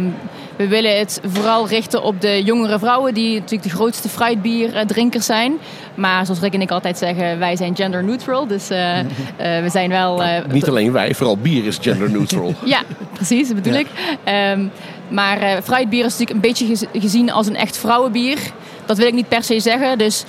we 0.56 0.68
willen 0.68 0.98
het 0.98 1.20
vooral 1.26 1.68
richten 1.68 2.02
op 2.02 2.20
de 2.20 2.42
jongere 2.42 2.78
vrouwen, 2.78 3.14
die 3.14 3.34
natuurlijk 3.34 3.62
de 3.62 3.76
grootste 3.76 4.08
fruitbierdrinkers 4.08 5.26
zijn. 5.26 5.52
Maar 5.94 6.24
zoals 6.24 6.40
Rick 6.40 6.54
en 6.54 6.60
ik 6.60 6.70
altijd 6.70 6.98
zeggen, 6.98 7.38
wij 7.38 7.56
zijn 7.56 7.76
gender 7.76 8.04
neutral. 8.04 8.46
Dus 8.46 8.70
uh, 8.70 8.98
uh, 8.98 9.04
we 9.64 9.68
zijn 9.68 9.90
wel. 9.90 10.22
Niet 10.52 10.68
alleen 10.68 10.92
wij, 10.92 11.14
vooral 11.14 11.36
bier 11.36 11.66
is 11.66 11.78
gender 11.80 12.10
neutral. 12.10 12.54
ja, 12.64 12.82
precies, 13.12 13.46
dat 13.46 13.56
bedoel 13.56 13.72
ja. 13.72 13.78
ik. 13.78 14.56
Um, 14.58 14.70
maar 15.08 15.62
fruitbier 15.62 16.04
is 16.04 16.18
natuurlijk 16.18 16.30
een 16.30 16.52
beetje 16.52 16.88
gezien 16.92 17.32
als 17.32 17.46
een 17.46 17.56
echt 17.56 17.78
vrouwenbier. 17.78 18.38
Dat 18.86 18.98
wil 18.98 19.06
ik 19.06 19.14
niet 19.14 19.28
per 19.28 19.42
se 19.42 19.60
zeggen. 19.60 19.98
Dus 19.98 20.24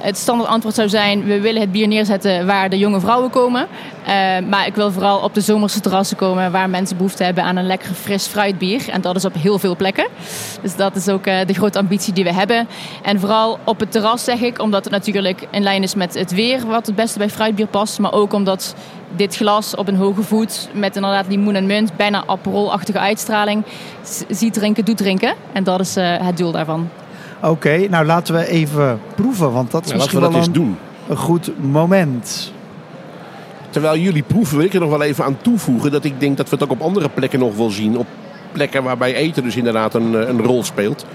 het 0.00 0.16
standaard 0.16 0.50
antwoord 0.50 0.74
zou 0.74 0.88
zijn: 0.88 1.24
we 1.24 1.40
willen 1.40 1.60
het 1.60 1.72
bier 1.72 1.88
neerzetten 1.88 2.46
waar 2.46 2.70
de 2.70 2.78
jonge 2.78 3.00
vrouwen 3.00 3.30
komen. 3.30 3.66
Uh, 4.00 4.08
maar 4.48 4.66
ik 4.66 4.74
wil 4.74 4.92
vooral 4.92 5.18
op 5.18 5.34
de 5.34 5.40
zomerse 5.40 5.80
terrassen 5.80 6.16
komen 6.16 6.52
waar 6.52 6.70
mensen 6.70 6.96
behoefte 6.96 7.24
hebben 7.24 7.44
aan 7.44 7.56
een 7.56 7.66
lekker 7.66 7.94
fris 7.94 8.26
fruitbier. 8.26 8.88
En 8.88 9.00
dat 9.00 9.16
is 9.16 9.24
op 9.24 9.34
heel 9.34 9.58
veel 9.58 9.76
plekken. 9.76 10.06
Dus 10.62 10.76
dat 10.76 10.96
is 10.96 11.08
ook 11.08 11.26
uh, 11.26 11.38
de 11.46 11.54
grote 11.54 11.78
ambitie 11.78 12.12
die 12.12 12.24
we 12.24 12.32
hebben. 12.32 12.68
En 13.02 13.20
vooral 13.20 13.58
op 13.64 13.80
het 13.80 13.92
terras 13.92 14.24
zeg 14.24 14.40
ik, 14.40 14.60
omdat 14.60 14.84
het 14.84 14.92
natuurlijk 14.92 15.46
in 15.50 15.62
lijn 15.62 15.82
is 15.82 15.94
met 15.94 16.14
het 16.14 16.32
weer 16.32 16.66
wat 16.66 16.86
het 16.86 16.94
beste 16.94 17.18
bij 17.18 17.30
fruitbier 17.30 17.66
past. 17.66 17.98
Maar 17.98 18.12
ook 18.12 18.32
omdat 18.32 18.74
dit 19.16 19.36
glas 19.36 19.74
op 19.74 19.88
een 19.88 19.96
hoge 19.96 20.22
voet 20.22 20.68
met 20.72 20.96
inderdaad 20.96 21.28
limoen 21.28 21.54
en 21.54 21.66
munt, 21.66 21.96
bijna 21.96 22.24
aperolachtige 22.26 22.98
uitstraling, 22.98 23.64
ziet 24.28 24.52
drinken, 24.52 24.84
doet 24.84 24.96
drinken. 24.96 25.34
En 25.52 25.64
dat 25.64 25.80
is 25.80 25.96
uh, 25.96 26.16
het 26.20 26.36
doel 26.36 26.52
daarvan. 26.52 26.88
Oké, 27.42 27.86
nou 27.90 28.06
laten 28.06 28.34
we 28.34 28.46
even 28.46 29.00
proeven, 29.14 29.52
want 29.52 29.70
dat 29.70 29.84
is 29.84 29.90
Ja, 29.90 29.96
misschien 29.96 30.20
laten 30.20 30.32
we 30.38 30.38
wel 30.38 30.46
dat 30.46 30.56
een, 30.56 30.64
eens 30.64 30.76
doen. 30.76 30.78
een 31.08 31.22
goed 31.22 31.50
moment. 31.60 32.52
Terwijl 33.70 33.96
jullie 33.98 34.22
proeven, 34.22 34.56
wil 34.56 34.66
ik 34.66 34.74
er 34.74 34.80
nog 34.80 34.90
wel 34.90 35.02
even 35.02 35.24
aan 35.24 35.38
toevoegen 35.42 35.90
dat 35.90 36.04
ik 36.04 36.20
denk 36.20 36.36
dat 36.36 36.48
we 36.48 36.54
het 36.54 36.64
ook 36.64 36.70
op 36.70 36.80
andere 36.80 37.08
plekken 37.08 37.38
nog 37.38 37.56
wel 37.56 37.70
zien. 37.70 37.98
Op 37.98 38.06
plekken 38.52 38.82
waarbij 38.82 39.14
eten 39.14 39.42
dus 39.42 39.56
inderdaad 39.56 39.94
een, 39.94 40.14
eh, 40.14 40.28
een 40.28 40.42
rol 40.42 40.64
speelt. 40.64 41.06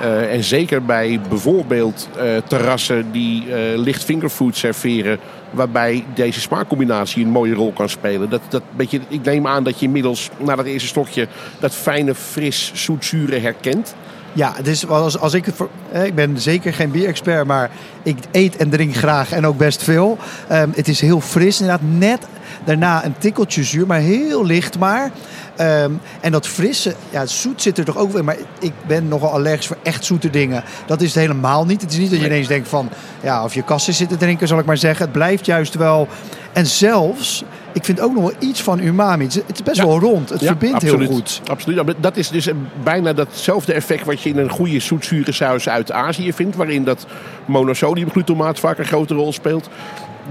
Eh, 0.00 0.32
en 0.32 0.44
zeker 0.44 0.84
bij 0.84 1.20
bijvoorbeeld 1.28 2.08
eh, 2.16 2.24
terrassen 2.46 3.12
die 3.12 3.54
eh, 3.54 3.78
licht 3.78 4.04
fingerfood 4.04 4.56
serveren. 4.56 5.18
Waarbij 5.50 6.04
deze 6.14 6.40
smaakcombinatie 6.40 7.24
een 7.24 7.30
mooie 7.30 7.54
rol 7.54 7.72
kan 7.72 7.88
spelen. 7.88 8.30
Dat, 8.30 8.40
dat 8.48 8.62
beetje, 8.76 9.00
ik 9.08 9.24
neem 9.24 9.46
aan 9.46 9.64
dat 9.64 9.78
je 9.78 9.86
inmiddels 9.86 10.30
na 10.38 10.56
dat 10.56 10.66
eerste 10.66 10.88
stokje 10.88 11.28
dat 11.58 11.74
fijne, 11.74 12.14
fris, 12.14 12.70
zoetzure 12.74 13.38
herkent. 13.38 13.94
Ja, 14.32 14.54
dus 14.62 14.88
als, 14.88 15.18
als 15.18 15.34
ik 15.34 15.46
ik 15.92 16.14
ben 16.14 16.40
zeker 16.40 16.74
geen 16.74 16.90
bierexpert, 16.90 17.46
maar 17.46 17.70
ik 18.02 18.16
eet 18.30 18.56
en 18.56 18.70
drink 18.70 18.96
graag 18.96 19.32
en 19.32 19.46
ook 19.46 19.56
best 19.56 19.82
veel. 19.82 20.18
Ehm, 20.48 20.68
het 20.74 20.88
is 20.88 21.00
heel 21.00 21.20
fris, 21.20 21.60
inderdaad 21.60 21.88
net 21.98 22.26
daarna 22.64 23.04
een 23.04 23.14
tikkeltje 23.18 23.64
zuur, 23.64 23.86
maar 23.86 23.98
heel 23.98 24.46
licht 24.46 24.78
maar. 24.78 25.10
Ehm, 25.56 25.90
en 26.20 26.32
dat 26.32 26.46
frisse, 26.46 26.94
ja, 27.10 27.20
het 27.20 27.30
zoet 27.30 27.62
zit 27.62 27.78
er 27.78 27.84
toch 27.84 27.96
ook 27.96 28.12
weer. 28.12 28.24
Maar 28.24 28.36
ik 28.58 28.72
ben 28.86 29.08
nogal 29.08 29.30
allergisch 29.30 29.66
voor 29.66 29.76
echt 29.82 30.04
zoete 30.04 30.30
dingen. 30.30 30.64
Dat 30.86 31.00
is 31.00 31.14
het 31.14 31.22
helemaal 31.22 31.66
niet. 31.66 31.80
Het 31.80 31.92
is 31.92 31.98
niet 31.98 32.10
dat 32.10 32.20
je 32.20 32.26
ineens 32.26 32.48
denkt 32.48 32.68
van, 32.68 32.88
ja, 33.22 33.44
of 33.44 33.54
je 33.54 33.62
kassen 33.62 33.94
zit 33.94 34.08
te 34.08 34.16
drinken, 34.16 34.48
zal 34.48 34.58
ik 34.58 34.64
maar 34.64 34.76
zeggen. 34.76 35.04
Het 35.04 35.12
blijft 35.12 35.46
juist 35.46 35.74
wel. 35.74 36.08
En 36.52 36.66
zelfs, 36.66 37.44
ik 37.72 37.84
vind 37.84 38.00
ook 38.00 38.12
nog 38.14 38.22
wel 38.22 38.32
iets 38.38 38.62
van 38.62 38.80
umami. 38.80 39.24
Het 39.24 39.42
is, 39.52 39.62
best 39.62 39.76
Ja. 39.76 39.86
wel 39.86 39.98
rond. 39.98 40.28
Het 40.28 40.40
Ja, 40.40 40.46
verbindt 40.46 40.74
absoluut. 40.74 40.98
heel 41.08 41.16
goed. 41.16 41.40
Absoluut. 41.44 41.94
Dat 42.00 42.16
is 42.16 42.28
dus 42.28 42.48
bijna 42.82 43.12
datzelfde 43.12 43.72
effect 43.72 44.04
wat 44.04 44.20
je 44.22 44.28
in 44.28 44.38
een 44.38 44.50
goede 44.50 44.80
zoetzure 44.80 45.32
saus 45.32 45.68
uit 45.68 45.92
Azië 45.92 46.32
vindt. 46.32 46.56
Waarin 46.56 46.84
dat 46.84 47.06
monosodiumglutamaat 47.44 48.58
vaak 48.58 48.78
een 48.78 48.84
grote 48.84 49.14
rol 49.14 49.32
speelt. 49.32 49.68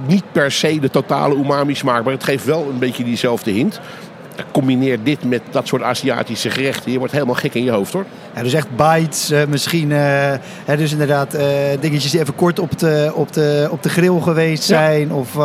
Niet 0.08 0.24
per 0.32 0.52
se 0.52 0.80
de 0.80 0.90
totale 0.90 1.36
umami 1.36 1.76
smaak, 1.76 2.04
maar 2.04 2.14
het 2.14 2.24
geeft 2.24 2.46
wel 2.46 2.68
een 2.72 2.80
beetje 2.80 3.04
diezelfde 3.04 3.52
hint. 3.52 3.80
Combineer 4.52 4.98
dit 5.04 5.24
met 5.24 5.42
dat 5.52 5.68
soort 5.68 5.82
Aziatische 5.82 6.50
gerechten. 6.50 6.92
Je 6.92 6.98
wordt 6.98 7.14
helemaal 7.14 7.36
gek 7.36 7.54
in 7.54 7.64
je 7.64 7.72
hoofd 7.72 7.94
hoor. 7.94 8.06
Ja, 8.36 8.44
dus 8.44 8.54
echt 8.54 8.68
bites, 8.76 9.32
eh, 9.32 9.42
misschien. 9.50 9.92
eh, 9.92 9.98
hè, 10.66 10.78
dus 10.78 10.92
inderdaad 10.92 11.34
eh, 11.34 11.46
dingetjes 11.80 12.12
die 12.12 12.20
even 12.20 12.36
kort 12.36 12.60
op 12.60 12.80
de, 12.80 13.12
op 13.16 13.34
de, 13.34 13.68
op 13.72 13.84
de 13.84 13.90
grill 13.90 14.20
geweest 14.22 14.68
Ja. 14.70 14.78
zijn. 14.78 15.12
Of 15.12 15.38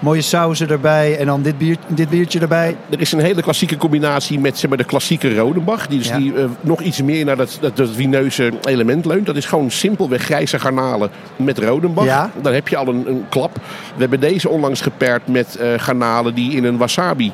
mooie 0.00 0.20
sauzen 0.20 0.68
erbij. 0.68 1.16
En 1.18 1.26
dan 1.26 1.42
dit, 1.42 1.58
bier, 1.58 1.76
dit 1.88 2.08
biertje 2.08 2.40
erbij. 2.40 2.76
Er 2.90 3.00
is 3.00 3.12
een 3.12 3.20
hele 3.20 3.42
klassieke 3.42 3.76
combinatie 3.76 4.38
met 4.40 4.58
zeg 4.58 4.68
maar, 4.68 4.78
de 4.78 4.84
klassieke 4.84 5.34
Rodenbach. 5.36 5.86
Die, 5.86 5.98
dus 5.98 6.08
Ja. 6.08 6.16
die 6.16 6.32
nog 6.60 6.80
iets 6.80 7.02
meer 7.02 7.24
naar 7.24 7.36
dat, 7.36 7.58
dat, 7.60 7.76
dat 7.76 7.88
vineuze 7.92 8.52
element 8.62 9.04
leunt. 9.04 9.26
Dat 9.26 9.36
is 9.36 9.46
gewoon 9.46 9.70
simpelweg 9.70 10.22
grijze 10.22 10.58
garnalen 10.58 11.10
met 11.36 11.58
Rodenbach. 11.58 12.04
Ja. 12.04 12.30
Dan 12.42 12.52
heb 12.52 12.68
je 12.68 12.76
al 12.76 12.88
een, 12.88 13.04
een 13.08 13.24
klap. 13.28 13.54
We 13.94 14.00
hebben 14.00 14.20
deze 14.20 14.48
onlangs 14.48 14.80
gepaard 14.80 15.26
met 15.28 15.58
garnalen 15.76 16.34
die 16.34 16.52
in 16.56 16.64
een 16.64 16.76
wasabi 16.76 17.32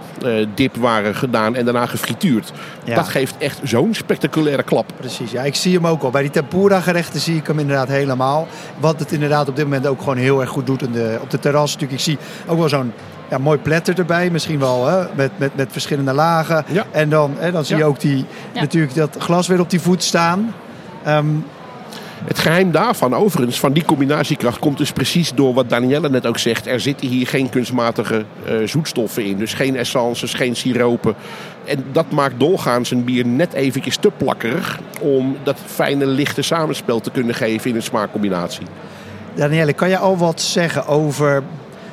dip 0.54 0.76
waren 0.76 1.05
gedaan 1.14 1.54
en 1.54 1.64
daarna 1.64 1.86
gefrituurd. 1.86 2.52
Ja. 2.84 2.94
Dat 2.94 3.08
geeft 3.08 3.34
echt 3.38 3.60
zo'n 3.62 3.94
spectaculaire 3.94 4.62
klap. 4.62 4.92
Precies, 4.96 5.30
ja, 5.30 5.42
ik 5.42 5.54
zie 5.54 5.74
hem 5.74 5.86
ook 5.86 6.02
al. 6.02 6.10
Bij 6.10 6.22
die 6.22 6.30
tempura 6.30 6.80
gerechten 6.80 7.20
zie 7.20 7.36
ik 7.36 7.46
hem 7.46 7.58
inderdaad 7.58 7.88
helemaal. 7.88 8.46
Wat 8.78 8.98
het 8.98 9.12
inderdaad 9.12 9.48
op 9.48 9.56
dit 9.56 9.64
moment 9.64 9.86
ook 9.86 9.98
gewoon 9.98 10.16
heel 10.16 10.40
erg 10.40 10.50
goed 10.50 10.66
doet 10.66 10.82
in 10.82 10.92
de, 10.92 11.18
op 11.22 11.30
de 11.30 11.38
terras. 11.38 11.72
Natuurlijk, 11.72 11.98
ik 12.00 12.04
zie 12.04 12.18
ook 12.46 12.58
wel 12.58 12.68
zo'n 12.68 12.92
ja, 13.30 13.38
mooi 13.38 13.58
platter 13.58 13.98
erbij. 13.98 14.30
Misschien 14.30 14.58
wel 14.58 14.86
hè, 14.86 15.04
met, 15.14 15.30
met, 15.36 15.56
met 15.56 15.72
verschillende 15.72 16.12
lagen. 16.12 16.64
Ja. 16.68 16.84
En 16.90 17.08
dan, 17.08 17.34
hè, 17.38 17.52
dan 17.52 17.64
zie 17.64 17.76
je 17.76 17.82
Ja. 17.82 17.88
ook 17.88 18.00
die, 18.00 18.24
Ja. 18.52 18.60
natuurlijk 18.60 18.94
dat 18.94 19.16
glas 19.18 19.46
weer 19.46 19.60
op 19.60 19.70
die 19.70 19.80
voet 19.80 20.02
staan. 20.02 20.54
Ehm, 21.04 21.26
Het 22.24 22.38
geheim 22.38 22.70
daarvan, 22.70 23.14
overigens, 23.14 23.60
van 23.60 23.72
die 23.72 23.84
combinatiekracht, 23.84 24.58
komt 24.58 24.78
dus 24.78 24.92
precies 24.92 25.32
door 25.34 25.54
wat 25.54 25.68
Danielle 25.68 26.08
net 26.08 26.26
ook 26.26 26.38
zegt. 26.38 26.66
Er 26.66 26.80
zitten 26.80 27.08
hier 27.08 27.26
geen 27.26 27.48
kunstmatige 27.48 28.24
eh, 28.44 28.54
zoetstoffen 28.64 29.24
in. 29.24 29.36
Dus 29.36 29.54
geen 29.54 29.76
essences, 29.76 30.34
geen 30.34 30.56
siropen. 30.56 31.14
En 31.64 31.84
dat 31.92 32.10
maakt 32.10 32.40
doorgaans 32.40 32.90
een 32.90 33.04
bier 33.04 33.26
net 33.26 33.52
eventjes 33.52 33.96
te 33.96 34.10
plakkerig. 34.16 34.80
Om 35.00 35.36
dat 35.42 35.58
fijne, 35.66 36.06
lichte 36.06 36.42
samenspel 36.42 37.00
te 37.00 37.10
kunnen 37.10 37.34
geven 37.34 37.70
in 37.70 37.76
een 37.76 37.82
smaakcombinatie. 37.82 38.66
Danielle, 39.34 39.72
kan 39.72 39.88
je 39.88 39.98
al 39.98 40.16
wat 40.16 40.40
zeggen 40.40 40.86
over 40.86 41.42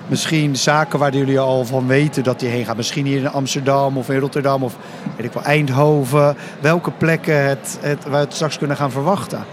misschien 0.07 0.55
zaken 0.55 0.99
waar 0.99 1.15
jullie 1.15 1.39
al 1.39 1.65
van 1.65 1.87
weten 1.87 2.23
dat 2.23 2.39
die 2.39 2.49
heen 2.49 2.65
gaan? 2.65 2.77
Misschien 2.77 3.05
hier 3.05 3.19
in 3.19 3.29
Amsterdam 3.29 3.97
of 3.97 4.09
in 4.09 4.19
Rotterdam 4.19 4.63
of 4.63 4.77
weet 5.15 5.25
ik 5.25 5.33
wel, 5.33 5.43
Eindhoven. 5.43 6.35
Welke 6.59 6.91
plekken 6.91 7.47
het, 7.47 7.77
het, 7.81 8.03
we 8.09 8.15
het 8.15 8.33
straks 8.33 8.57
kunnen 8.57 8.77
gaan 8.77 8.91
verwachten? 8.91 9.45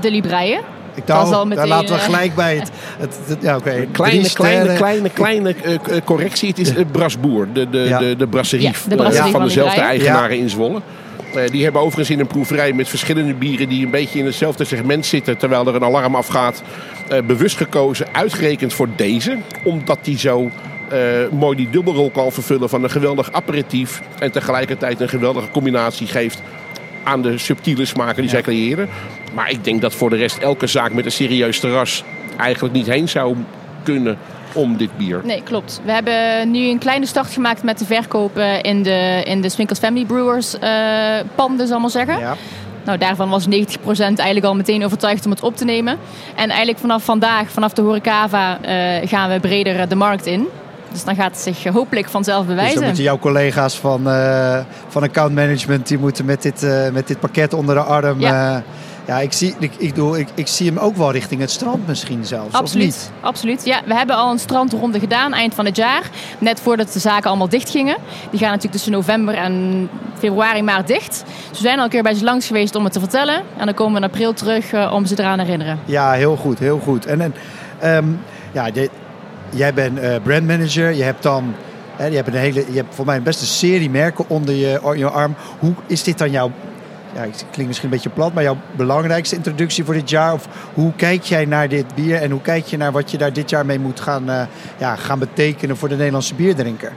De 0.00 0.10
Libreien. 0.10 0.60
Ik 0.94 1.10
al 1.10 1.30
daar 1.30 1.46
meteen, 1.46 1.68
laten 1.68 1.88
we 1.88 1.94
eh, 1.94 2.04
gelijk 2.04 2.34
bij 2.34 2.56
het. 2.56 2.70
het, 2.98 3.18
het- 3.26 3.42
ja, 3.42 3.56
oké. 3.56 3.86
Kleine, 3.92 4.30
kleine, 4.32 4.74
kleine, 4.74 5.10
kleine 5.10 5.54
eh, 5.62 5.74
eh, 5.74 5.80
correctie. 6.04 6.48
Het 6.48 6.58
is 6.58 6.74
eh, 6.74 6.84
Brasboer, 6.92 7.48
de, 7.52 7.70
de, 7.70 7.78
Ja. 7.78 7.98
de, 7.98 8.16
de 8.16 8.26
brasserie, 8.26 8.64
Ja, 8.66 8.72
de 8.72 8.90
eh, 8.90 8.96
brasserie 8.96 9.22
van 9.22 9.30
van 9.40 9.42
dezelfde 9.48 9.80
eigenaren 9.80 10.38
in 10.38 10.50
Zwolle. 10.50 10.80
Eh, 11.34 11.50
die 11.50 11.62
hebben 11.62 11.80
overigens 11.80 12.10
in 12.10 12.20
een 12.20 12.26
proeverij 12.26 12.72
met 12.72 12.88
verschillende 12.88 13.34
bieren 13.34 13.68
die 13.68 13.84
een 13.84 13.90
beetje 13.90 14.18
in 14.18 14.24
hetzelfde 14.24 14.64
segment 14.64 15.06
zitten, 15.06 15.36
terwijl 15.38 15.66
er 15.66 15.74
een 15.74 15.84
alarm 15.84 16.14
afgaat, 16.14 16.62
eh, 17.08 17.22
bewust 17.22 17.56
gekozen, 17.56 18.06
uitgerekend 18.12 18.72
voor 18.72 18.88
deze, 18.96 19.36
omdat 19.64 19.98
die 20.02 20.18
zo 20.18 20.50
eh, 20.88 20.98
mooi 21.30 21.56
die 21.56 21.70
dubbelrol 21.70 22.10
kan 22.10 22.32
vervullen 22.32 22.68
van 22.68 22.82
een 22.84 22.90
geweldig 22.90 23.32
aperitief 23.32 24.02
en 24.18 24.32
tegelijkertijd 24.32 25.00
een 25.00 25.08
geweldige 25.08 25.50
combinatie 25.50 26.06
geeft 26.06 26.42
aan 27.02 27.22
de 27.22 27.38
subtiele 27.38 27.84
smaken 27.84 28.20
die 28.22 28.30
zij 28.30 28.42
creëren. 28.42 28.88
Maar 29.34 29.50
ik 29.50 29.64
denk 29.64 29.80
dat 29.80 29.94
voor 29.94 30.10
de 30.10 30.16
rest 30.16 30.38
elke 30.38 30.66
zaak 30.66 30.92
met 30.92 31.04
een 31.04 31.12
serieus 31.12 31.60
terras 31.60 32.04
eigenlijk 32.36 32.74
niet 32.74 32.86
heen 32.86 33.08
zou 33.08 33.36
kunnen 33.82 34.18
om 34.52 34.76
dit 34.76 34.96
bier. 34.96 35.20
Nee, 35.24 35.42
klopt. 35.42 35.80
We 35.84 35.92
hebben 35.92 36.50
nu 36.50 36.68
een 36.68 36.78
kleine 36.78 37.06
start 37.06 37.32
gemaakt 37.32 37.62
met 37.62 37.78
de 37.78 37.84
verkoop 37.84 38.36
eh, 38.36 38.62
in 38.62 38.82
de, 38.82 39.22
in 39.24 39.40
de 39.40 39.48
Swinkels 39.48 39.78
Family 39.78 40.04
Brewers 40.04 40.58
eh 40.58 40.70
panden, 41.34 41.66
zal 41.66 41.76
ik 41.76 41.82
maar 41.82 41.90
zeggen. 41.90 42.18
Ja. 42.18 42.36
Nou, 42.84 42.98
daarvan 42.98 43.28
was 43.28 43.46
90% 43.48 43.50
eigenlijk 43.98 44.44
al 44.44 44.54
meteen 44.54 44.84
overtuigd 44.84 45.24
om 45.24 45.30
het 45.30 45.42
op 45.42 45.56
te 45.56 45.64
nemen. 45.64 45.98
En 46.36 46.48
eigenlijk 46.48 46.78
vanaf 46.78 47.04
vandaag, 47.04 47.50
vanaf 47.50 47.72
de 47.72 47.82
Horecava, 47.82 48.58
eh 48.62 49.08
gaan 49.08 49.30
we 49.30 49.40
breder 49.40 49.88
de 49.88 49.94
markt 49.94 50.26
in. 50.26 50.48
Dus 50.94 51.04
dan 51.04 51.14
gaat 51.14 51.30
het 51.30 51.40
zich 51.40 51.72
hopelijk 51.72 52.08
vanzelf 52.08 52.38
Dus 52.38 52.46
dan 52.46 52.56
bewijzen. 52.56 52.84
moeten 52.84 53.02
jouw 53.02 53.18
collega's 53.18 53.78
van, 53.78 54.08
eh, 54.08 54.58
van 54.88 55.02
account 55.02 55.34
management, 55.34 55.88
die 55.88 55.98
moeten 55.98 56.24
met 56.24 56.42
dit, 56.42 56.62
eh, 56.62 56.90
met 56.90 57.06
dit 57.06 57.20
pakket 57.20 57.52
onder 57.52 57.74
de 57.74 57.80
arm. 57.80 58.20
Ja. 58.20 58.62
Ja, 59.06 59.18
ik, 59.18 59.32
zie, 59.32 59.54
ik, 59.58 59.72
ik, 59.78 59.94
doe, 59.94 60.18
ik, 60.18 60.28
ik 60.34 60.46
zie 60.46 60.66
hem 60.66 60.78
ook 60.78 60.96
wel 60.96 61.12
richting 61.12 61.40
het 61.40 61.50
strand 61.50 61.86
misschien 61.86 62.24
zelfs. 62.24 62.46
Of 62.46 62.54
Absoluut, 62.54 62.86
niet? 62.86 63.10
absoluut. 63.20 63.64
Ja, 63.64 63.80
we 63.86 63.94
hebben 63.94 64.16
al 64.16 64.30
een 64.30 64.38
strandronde 64.38 64.98
gedaan 64.98 65.32
eind 65.32 65.54
van 65.54 65.64
het 65.64 65.76
jaar. 65.76 66.10
Net 66.38 66.60
voordat 66.60 66.92
de 66.92 66.98
zaken 66.98 67.28
allemaal 67.28 67.48
dicht 67.48 67.70
gingen. 67.70 67.96
Die 68.30 68.38
gaan 68.38 68.48
natuurlijk 68.48 68.72
tussen 68.72 68.92
november 68.92 69.34
en 69.34 69.88
februari, 70.18 70.62
maart 70.62 70.86
dicht. 70.86 71.24
Dus 71.48 71.58
we 71.58 71.64
zijn 71.64 71.78
al 71.78 71.84
een 71.84 71.90
keer 71.90 72.02
bij 72.02 72.14
ze 72.14 72.24
langs 72.24 72.46
geweest 72.46 72.74
om 72.74 72.84
het 72.84 72.92
te 72.92 73.00
vertellen. 73.00 73.42
En 73.56 73.66
dan 73.66 73.74
komen 73.74 73.92
we 73.92 74.06
in 74.06 74.12
april 74.12 74.32
terug 74.32 74.72
eh, 74.72 74.92
om 74.94 75.06
ze 75.06 75.14
eraan 75.18 75.38
te 75.38 75.44
herinneren. 75.44 75.78
Ja, 75.84 76.12
heel 76.12 76.36
goed, 76.36 76.58
heel 76.58 76.78
goed. 76.78 77.06
En, 77.06 77.20
en 77.20 77.34
ehm, 77.80 78.06
ja, 78.52 78.68
jij 79.50 79.74
bent 79.74 79.98
uh, 79.98 80.14
brandmanager. 80.22 80.94
Je 80.94 81.02
hebt 81.02 81.22
dan 81.22 81.54
hè, 81.96 82.06
je 82.06 82.16
hebt 82.16 82.28
een 82.28 82.34
hele, 82.34 82.64
je 82.68 82.76
hebt 82.76 82.94
voor 82.94 83.04
mij 83.04 83.16
een 83.16 83.22
beste 83.22 83.46
serie 83.46 83.90
merken 83.90 84.24
onder 84.28 84.54
je, 84.54 84.92
je 84.96 85.10
arm. 85.10 85.34
Hoe 85.58 85.74
is 85.86 86.02
dit 86.02 86.18
dan 86.18 86.30
jouw 86.30 86.50
ja, 87.14 87.20
het 87.20 87.44
klinkt 87.50 87.66
misschien 87.66 87.84
een 87.84 87.94
beetje 87.94 88.10
plat, 88.10 88.34
maar 88.34 88.42
jouw 88.42 88.56
belangrijkste 88.76 89.36
introductie 89.36 89.84
voor 89.84 89.94
dit 89.94 90.10
jaar? 90.10 90.32
Of 90.32 90.48
hoe 90.74 90.92
kijk 90.96 91.22
jij 91.22 91.44
naar 91.44 91.68
dit 91.68 91.94
bier 91.94 92.22
en 92.22 92.30
hoe 92.30 92.40
kijk 92.40 92.66
je 92.66 92.76
naar 92.76 92.92
wat 92.92 93.10
je 93.10 93.18
daar 93.18 93.32
dit 93.32 93.50
jaar 93.50 93.66
mee 93.66 93.78
moet 93.78 94.00
gaan, 94.00 94.30
uh, 94.30 94.42
ja, 94.78 94.96
gaan 94.96 95.18
betekenen 95.18 95.76
voor 95.76 95.88
de 95.88 95.96
Nederlandse 95.96 96.34
bierdrinker? 96.34 96.92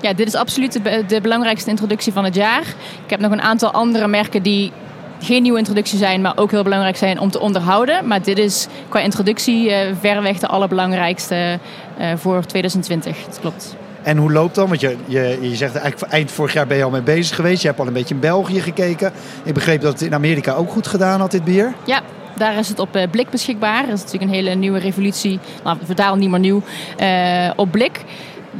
Ja, 0.00 0.12
dit 0.12 0.26
is 0.26 0.34
absoluut 0.34 0.80
de, 1.08 1.20
belangrijkste 1.20 1.70
introductie 1.70 2.12
van 2.12 2.24
het 2.24 2.34
jaar. 2.34 2.62
Ik 3.04 3.10
heb 3.10 3.20
nog 3.20 3.32
een 3.32 3.42
aantal 3.42 3.70
andere 3.70 4.08
merken 4.08 4.42
die 4.42 4.72
geen 5.20 5.42
nieuwe 5.42 5.58
introductie 5.58 5.98
zijn, 5.98 6.20
maar 6.20 6.32
ook 6.36 6.50
heel 6.50 6.62
belangrijk 6.62 6.96
zijn 6.96 7.18
om 7.18 7.30
te 7.30 7.40
onderhouden. 7.40 8.06
Maar 8.06 8.22
dit 8.22 8.38
is 8.38 8.66
qua 8.88 9.00
introductie 9.00 9.70
uh, 9.70 9.76
verreweg 10.00 10.38
de 10.38 10.46
allerbelangrijkste 10.46 11.58
uh, 12.00 12.12
voor 12.16 12.44
2020. 12.44 13.24
Dat 13.24 13.40
klopt. 13.40 13.76
En 14.02 14.16
hoe 14.16 14.32
loopt 14.32 14.54
dan? 14.54 14.68
Want 14.68 14.80
je, 14.80 14.96
je, 15.06 15.38
je 15.40 15.56
zegt 15.56 15.76
eigenlijk 15.76 16.12
eind 16.12 16.30
vorig 16.30 16.52
jaar 16.52 16.66
ben 16.66 16.76
je 16.76 16.84
al 16.84 16.90
mee 16.90 17.02
bezig 17.02 17.36
geweest. 17.36 17.62
Je 17.62 17.68
hebt 17.68 17.80
al 17.80 17.86
een 17.86 17.92
beetje 17.92 18.14
in 18.14 18.20
België 18.20 18.60
gekeken. 18.60 19.12
Ik 19.44 19.54
begreep 19.54 19.80
dat 19.80 19.92
het 19.92 20.02
in 20.02 20.14
Amerika 20.14 20.52
ook 20.52 20.70
goed 20.70 20.86
gedaan 20.86 21.20
had, 21.20 21.30
dit 21.30 21.44
bier. 21.44 21.72
Ja, 21.84 22.02
daar 22.36 22.58
is 22.58 22.68
het 22.68 22.78
op 22.78 22.96
eh, 22.96 23.10
blik 23.10 23.30
beschikbaar. 23.30 23.86
Dat 23.86 23.94
is 23.94 24.02
natuurlijk 24.02 24.30
een 24.30 24.36
hele 24.36 24.54
nieuwe 24.54 24.78
revolutie. 24.78 25.38
Nou, 25.64 25.76
vertaal 25.84 26.16
niet 26.16 26.30
meer 26.30 26.38
nieuw. 26.38 26.62
Uh, 27.00 27.50
op 27.56 27.70
blik. 27.70 28.04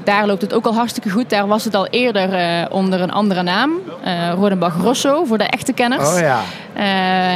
Daar 0.04 0.26
loopt 0.26 0.42
het 0.42 0.54
ook 0.54 0.66
al 0.66 0.74
hartstikke 0.74 1.10
goed. 1.10 1.30
Daar 1.30 1.46
was 1.46 1.64
het 1.64 1.74
al 1.74 1.86
eerder 1.86 2.32
uh, 2.32 2.66
onder 2.70 3.00
een 3.00 3.10
andere 3.10 3.42
naam. 3.42 3.70
Uh, 4.04 4.32
Rodenbach 4.32 4.76
Rosso, 4.82 5.24
voor 5.24 5.38
de 5.38 5.44
echte 5.44 5.72
kenners. 5.72 6.12
Oh 6.12 6.18
ja. 6.18 6.40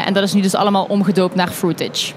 en 0.04 0.12
dat 0.12 0.22
is 0.22 0.32
nu 0.32 0.40
dus 0.40 0.54
allemaal 0.54 0.84
omgedoopt 0.84 1.34
naar 1.34 1.48
Fruitage. 1.48 2.12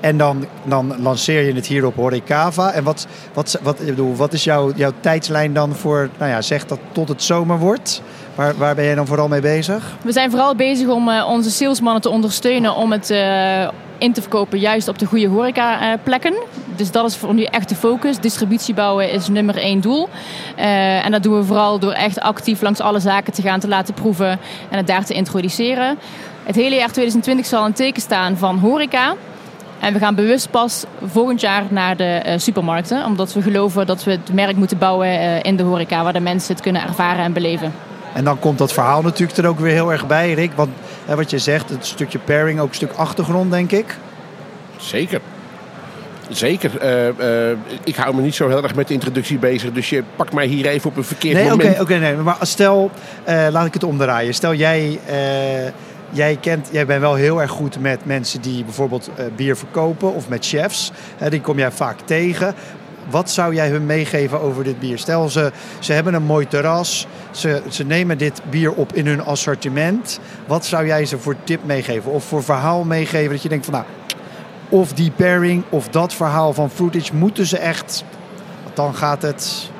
En 0.00 0.16
dan, 0.16 0.46
dan 0.64 0.94
lanceer 1.00 1.46
je 1.46 1.52
het 1.52 1.66
hier 1.66 1.86
op 1.86 1.94
Horecava. 1.94 2.72
En 2.72 2.84
wat, 2.84 3.06
wat, 3.32 3.58
wat, 3.62 3.78
bedoel, 3.78 4.16
wat 4.16 4.32
is 4.32 4.44
jouw, 4.44 4.72
jouw 4.74 4.92
tijdslijn 5.00 5.52
dan 5.52 5.74
voor, 5.74 6.08
nou 6.18 6.30
ja, 6.30 6.42
zeg 6.42 6.66
dat 6.66 6.78
tot 6.92 7.08
het 7.08 7.22
zomer 7.22 7.58
wordt? 7.58 8.02
Waar, 8.34 8.56
waar 8.56 8.74
ben 8.74 8.84
jij 8.84 8.94
dan 8.94 9.06
vooral 9.06 9.28
mee 9.28 9.40
bezig? 9.40 9.96
We 10.02 10.12
zijn 10.12 10.30
vooral 10.30 10.54
bezig 10.54 10.88
om 10.88 11.08
uh, 11.08 11.26
onze 11.28 11.50
salesmannen 11.50 12.02
te 12.02 12.08
ondersteunen 12.08 12.74
om 12.74 12.92
het 12.92 13.10
uh, 13.10 13.68
in 13.98 14.12
te 14.12 14.20
verkopen 14.20 14.58
juist 14.58 14.88
op 14.88 14.98
de 14.98 15.06
goede 15.06 15.28
horecaplekken. 15.28 16.34
Dus 16.76 16.90
dat 16.90 17.10
is 17.10 17.16
voor 17.16 17.34
nu 17.34 17.42
echt 17.42 17.68
de 17.68 17.74
focus. 17.74 18.18
Distributie 18.18 18.74
bouwen 18.74 19.10
is 19.10 19.28
nummer 19.28 19.56
één 19.56 19.80
doel. 19.80 20.08
En 20.56 21.10
dat 21.10 21.22
doen 21.22 21.38
we 21.38 21.44
vooral 21.44 21.78
door 21.78 21.92
echt 21.92 22.20
actief 22.20 22.60
langs 22.60 22.80
alle 22.80 23.00
zaken 23.00 23.32
te 23.32 23.42
gaan, 23.42 23.60
te 23.60 23.68
laten 23.68 23.94
proeven 23.94 24.38
en 24.70 24.76
het 24.76 24.86
daar 24.86 25.04
te 25.04 25.14
introduceren. 25.14 25.98
Het 26.42 26.56
hele 26.56 26.74
jaar 26.74 26.92
2020 26.92 27.46
zal 27.46 27.64
een 27.64 27.72
teken 27.72 28.02
staan 28.02 28.36
van 28.36 28.58
horeca. 28.58 29.14
En 29.80 29.92
we 29.92 29.98
gaan 29.98 30.14
bewust 30.14 30.50
pas 30.50 30.84
volgend 31.04 31.40
jaar 31.40 31.62
naar 31.68 31.96
de 31.96 32.22
uh, 32.26 32.32
supermarkten. 32.36 33.04
Omdat 33.04 33.32
we 33.32 33.42
geloven 33.42 33.86
dat 33.86 34.04
we 34.04 34.10
het 34.10 34.32
merk 34.32 34.56
moeten 34.56 34.78
bouwen 34.78 35.08
uh, 35.08 35.42
in 35.42 35.56
de 35.56 35.62
horeca. 35.62 36.02
Waar 36.02 36.12
de 36.12 36.20
mensen 36.20 36.54
het 36.54 36.62
kunnen 36.62 36.82
ervaren 36.82 37.24
en 37.24 37.32
beleven. 37.32 37.72
En 38.14 38.24
dan 38.24 38.38
komt 38.38 38.58
dat 38.58 38.72
verhaal 38.72 39.02
natuurlijk 39.02 39.38
er 39.38 39.46
ook 39.46 39.58
weer 39.58 39.72
heel 39.72 39.92
erg 39.92 40.06
bij, 40.06 40.32
Rick. 40.32 40.52
Want 40.54 40.70
hè, 41.04 41.16
wat 41.16 41.30
je 41.30 41.38
zegt, 41.38 41.70
het 41.70 41.86
stukje 41.86 42.18
pairing, 42.18 42.60
ook 42.60 42.68
een 42.68 42.74
stuk 42.74 42.92
achtergrond, 42.92 43.50
denk 43.50 43.72
ik. 43.72 43.96
Zeker. 44.76 45.20
Zeker. 46.28 46.70
Uh, 47.20 47.56
ik 47.84 47.96
hou 47.96 48.14
me 48.14 48.22
niet 48.22 48.34
zo 48.34 48.48
heel 48.48 48.62
erg 48.62 48.74
met 48.74 48.88
de 48.88 48.94
introductie 48.94 49.38
bezig. 49.38 49.72
Dus 49.72 49.90
je 49.90 50.02
pakt 50.16 50.32
mij 50.32 50.46
hier 50.46 50.66
even 50.66 50.90
op 50.90 50.96
een 50.96 51.04
verkeerd 51.04 51.34
nee, 51.34 51.48
moment. 51.48 51.72
Oké, 51.72 51.80
okay, 51.80 51.98
nee, 51.98 52.14
maar 52.14 52.36
stel, 52.40 52.90
laat 53.26 53.66
ik 53.66 53.74
het 53.74 53.84
omdraaien. 53.84 54.34
Stel 54.34 54.54
jij 54.54 55.00
jij, 56.10 56.36
kent, 56.36 56.68
jij 56.72 56.86
bent 56.86 57.00
wel 57.00 57.14
heel 57.14 57.40
erg 57.40 57.50
goed 57.50 57.80
met 57.80 58.04
mensen 58.04 58.40
die 58.40 58.64
bijvoorbeeld 58.64 59.10
uh, 59.18 59.24
bier 59.36 59.56
verkopen 59.56 60.14
of 60.14 60.28
met 60.28 60.46
chefs. 60.46 60.92
Uh, 61.22 61.28
die 61.30 61.40
kom 61.40 61.58
jij 61.58 61.70
vaak 61.70 62.00
tegen. 62.04 62.54
Wat 63.10 63.30
zou 63.30 63.54
jij 63.54 63.68
hun 63.68 63.86
meegeven 63.86 64.40
over 64.40 64.64
dit 64.64 64.78
bier? 64.78 64.98
Stel, 64.98 65.28
ze, 65.28 65.52
ze 65.78 65.92
hebben 65.92 66.14
een 66.14 66.22
mooi 66.22 66.46
terras. 66.46 67.06
Ze, 67.30 67.62
ze 67.68 67.84
nemen 67.84 68.18
dit 68.18 68.42
bier 68.50 68.72
op 68.72 68.92
in 68.92 69.06
hun 69.06 69.24
assortiment. 69.24 70.20
Wat 70.46 70.66
zou 70.66 70.86
jij 70.86 71.06
ze 71.06 71.18
voor 71.18 71.36
tip 71.44 71.64
meegeven? 71.64 72.12
Of 72.12 72.24
voor 72.24 72.44
verhaal 72.44 72.84
meegeven 72.84 73.30
dat 73.30 73.42
je 73.42 73.48
denkt 73.48 73.64
van 73.64 73.74
nou... 73.74 73.86
Of 74.68 74.92
die 74.92 75.10
pairing 75.10 75.62
of 75.68 75.88
dat 75.88 76.14
verhaal 76.14 76.52
van 76.52 76.70
Fruitage 76.70 77.14
moeten 77.14 77.46
ze 77.46 77.58
echt... 77.58 78.04
Dan 78.74 78.94
gaat 78.94 79.22
het 79.22 79.70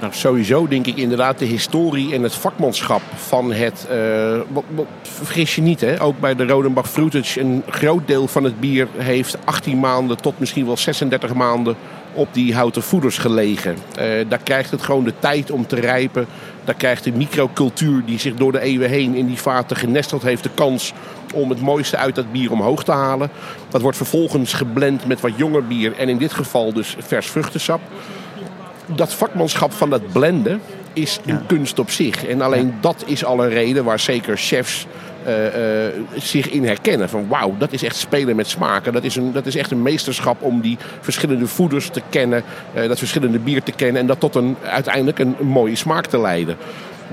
nou, 0.00 0.12
sowieso 0.14 0.68
denk 0.68 0.86
ik 0.86 0.96
inderdaad 0.96 1.38
de 1.38 1.44
historie 1.44 2.14
en 2.14 2.22
het 2.22 2.34
vakmanschap 2.34 3.02
van 3.14 3.52
het... 3.52 3.88
Uh, 3.92 4.40
vergis 5.02 5.54
je 5.54 5.62
niet, 5.62 5.80
hè? 5.80 6.02
ook 6.02 6.20
bij 6.20 6.34
de 6.34 6.46
Rodenbach 6.46 6.90
Fruitage... 6.90 7.40
een 7.40 7.62
groot 7.68 8.06
deel 8.06 8.28
van 8.28 8.44
het 8.44 8.60
bier 8.60 8.88
heeft 8.96 9.36
18 9.44 9.78
maanden 9.78 10.16
tot 10.16 10.38
misschien 10.38 10.66
wel 10.66 10.76
36 10.76 11.34
maanden... 11.34 11.76
op 12.12 12.28
die 12.32 12.54
houten 12.54 12.82
voeders 12.82 13.18
gelegen. 13.18 13.76
Uh, 13.98 14.04
daar 14.28 14.42
krijgt 14.42 14.70
het 14.70 14.82
gewoon 14.82 15.04
de 15.04 15.12
tijd 15.18 15.50
om 15.50 15.66
te 15.66 15.80
rijpen. 15.80 16.26
Daar 16.64 16.74
krijgt 16.74 17.04
de 17.04 17.12
microcultuur 17.12 18.02
die 18.04 18.18
zich 18.18 18.34
door 18.34 18.52
de 18.52 18.60
eeuwen 18.60 18.90
heen 18.90 19.14
in 19.14 19.26
die 19.26 19.38
vaten 19.38 19.76
genesteld 19.76 20.22
heeft... 20.22 20.42
de 20.42 20.50
kans 20.54 20.92
om 21.34 21.50
het 21.50 21.60
mooiste 21.60 21.96
uit 21.96 22.14
dat 22.14 22.32
bier 22.32 22.52
omhoog 22.52 22.84
te 22.84 22.92
halen. 22.92 23.30
Dat 23.68 23.80
wordt 23.80 23.96
vervolgens 23.96 24.52
geblend 24.52 25.06
met 25.06 25.20
wat 25.20 25.32
jonger 25.36 25.66
bier... 25.66 25.96
en 25.96 26.08
in 26.08 26.18
dit 26.18 26.32
geval 26.32 26.72
dus 26.72 26.96
vers 26.98 27.26
vruchtensap 27.26 27.80
dat 28.86 29.14
vakmanschap 29.14 29.72
van 29.72 29.90
dat 29.90 30.12
blenden 30.12 30.60
is 30.92 31.20
een 31.26 31.46
kunst 31.46 31.78
op 31.78 31.90
zich. 31.90 32.26
En 32.26 32.40
alleen 32.40 32.74
dat 32.80 33.04
is 33.06 33.24
al 33.24 33.44
een 33.44 33.50
reden 33.50 33.84
waar 33.84 33.98
zeker 33.98 34.36
chefs 34.36 34.86
uh, 35.26 35.44
uh, 35.44 35.92
zich 36.16 36.50
in 36.50 36.64
herkennen. 36.64 37.08
Van 37.08 37.28
wauw, 37.28 37.54
dat 37.58 37.72
is 37.72 37.82
echt 37.82 37.96
spelen 37.96 38.36
met 38.36 38.48
smaken. 38.48 38.92
Dat 38.92 39.04
is, 39.04 39.16
een, 39.16 39.32
dat 39.32 39.46
is 39.46 39.56
echt 39.56 39.70
een 39.70 39.82
meesterschap 39.82 40.42
om 40.42 40.60
die 40.60 40.78
verschillende 41.00 41.46
voeders 41.46 41.88
te 41.88 42.02
kennen. 42.08 42.42
Uh, 42.76 42.88
dat 42.88 42.98
verschillende 42.98 43.38
bier 43.38 43.62
te 43.62 43.72
kennen. 43.72 44.00
En 44.00 44.06
dat 44.06 44.20
tot 44.20 44.34
een, 44.34 44.56
uiteindelijk 44.62 45.18
een, 45.18 45.36
een 45.40 45.46
mooie 45.46 45.76
smaak 45.76 46.06
te 46.06 46.20
leiden. 46.20 46.56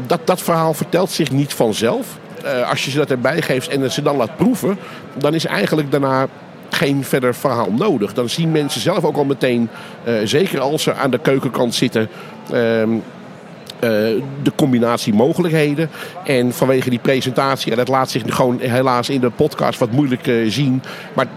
Dat, 0.08 0.28
dat 0.28 0.42
verhaal 0.42 0.74
vertelt 0.74 1.12
zich 1.12 1.32
niet 1.32 1.54
vanzelf. 1.54 2.18
als 2.70 2.86
je 2.86 2.92
ze 2.92 2.98
dat 2.98 3.12
erbij 3.12 3.42
geeft 3.42 3.68
en 3.68 3.92
ze 3.92 4.02
dan 4.02 4.16
laat 4.16 4.36
proeven, 4.36 4.78
dan 5.18 5.34
is 5.34 5.46
eigenlijk 5.46 5.92
daarna 5.92 6.28
geen 6.74 7.04
verder 7.04 7.36
verhaal 7.36 7.72
nodig. 7.72 8.14
Dan 8.14 8.30
zien 8.30 8.52
mensen 8.52 8.82
zelf 8.82 9.04
ook 9.04 9.18
al 9.18 9.26
meteen, 9.26 9.70
uh, 10.08 10.14
zeker 10.24 10.60
als 10.60 10.84
ze 10.84 10.94
aan 10.94 11.12
de 11.12 11.20
keukenkant 11.20 11.76
zitten. 11.76 12.10
Uh, 12.54 12.88
de 14.44 14.52
combinatie 14.56 15.14
mogelijkheden. 15.14 15.90
En 16.24 16.54
vanwege 16.54 16.90
die 16.90 17.00
presentatie, 17.00 17.72
en 17.72 17.78
dat 17.78 17.88
laat 17.88 18.10
zich 18.10 18.24
gewoon 18.26 18.60
helaas 18.60 19.10
in 19.10 19.20
de 19.20 19.30
podcast 19.30 19.80
wat 19.80 19.92
moeilijk 19.92 20.28
uh, 20.28 20.52
zien. 20.52 20.82
Maar 21.14 21.28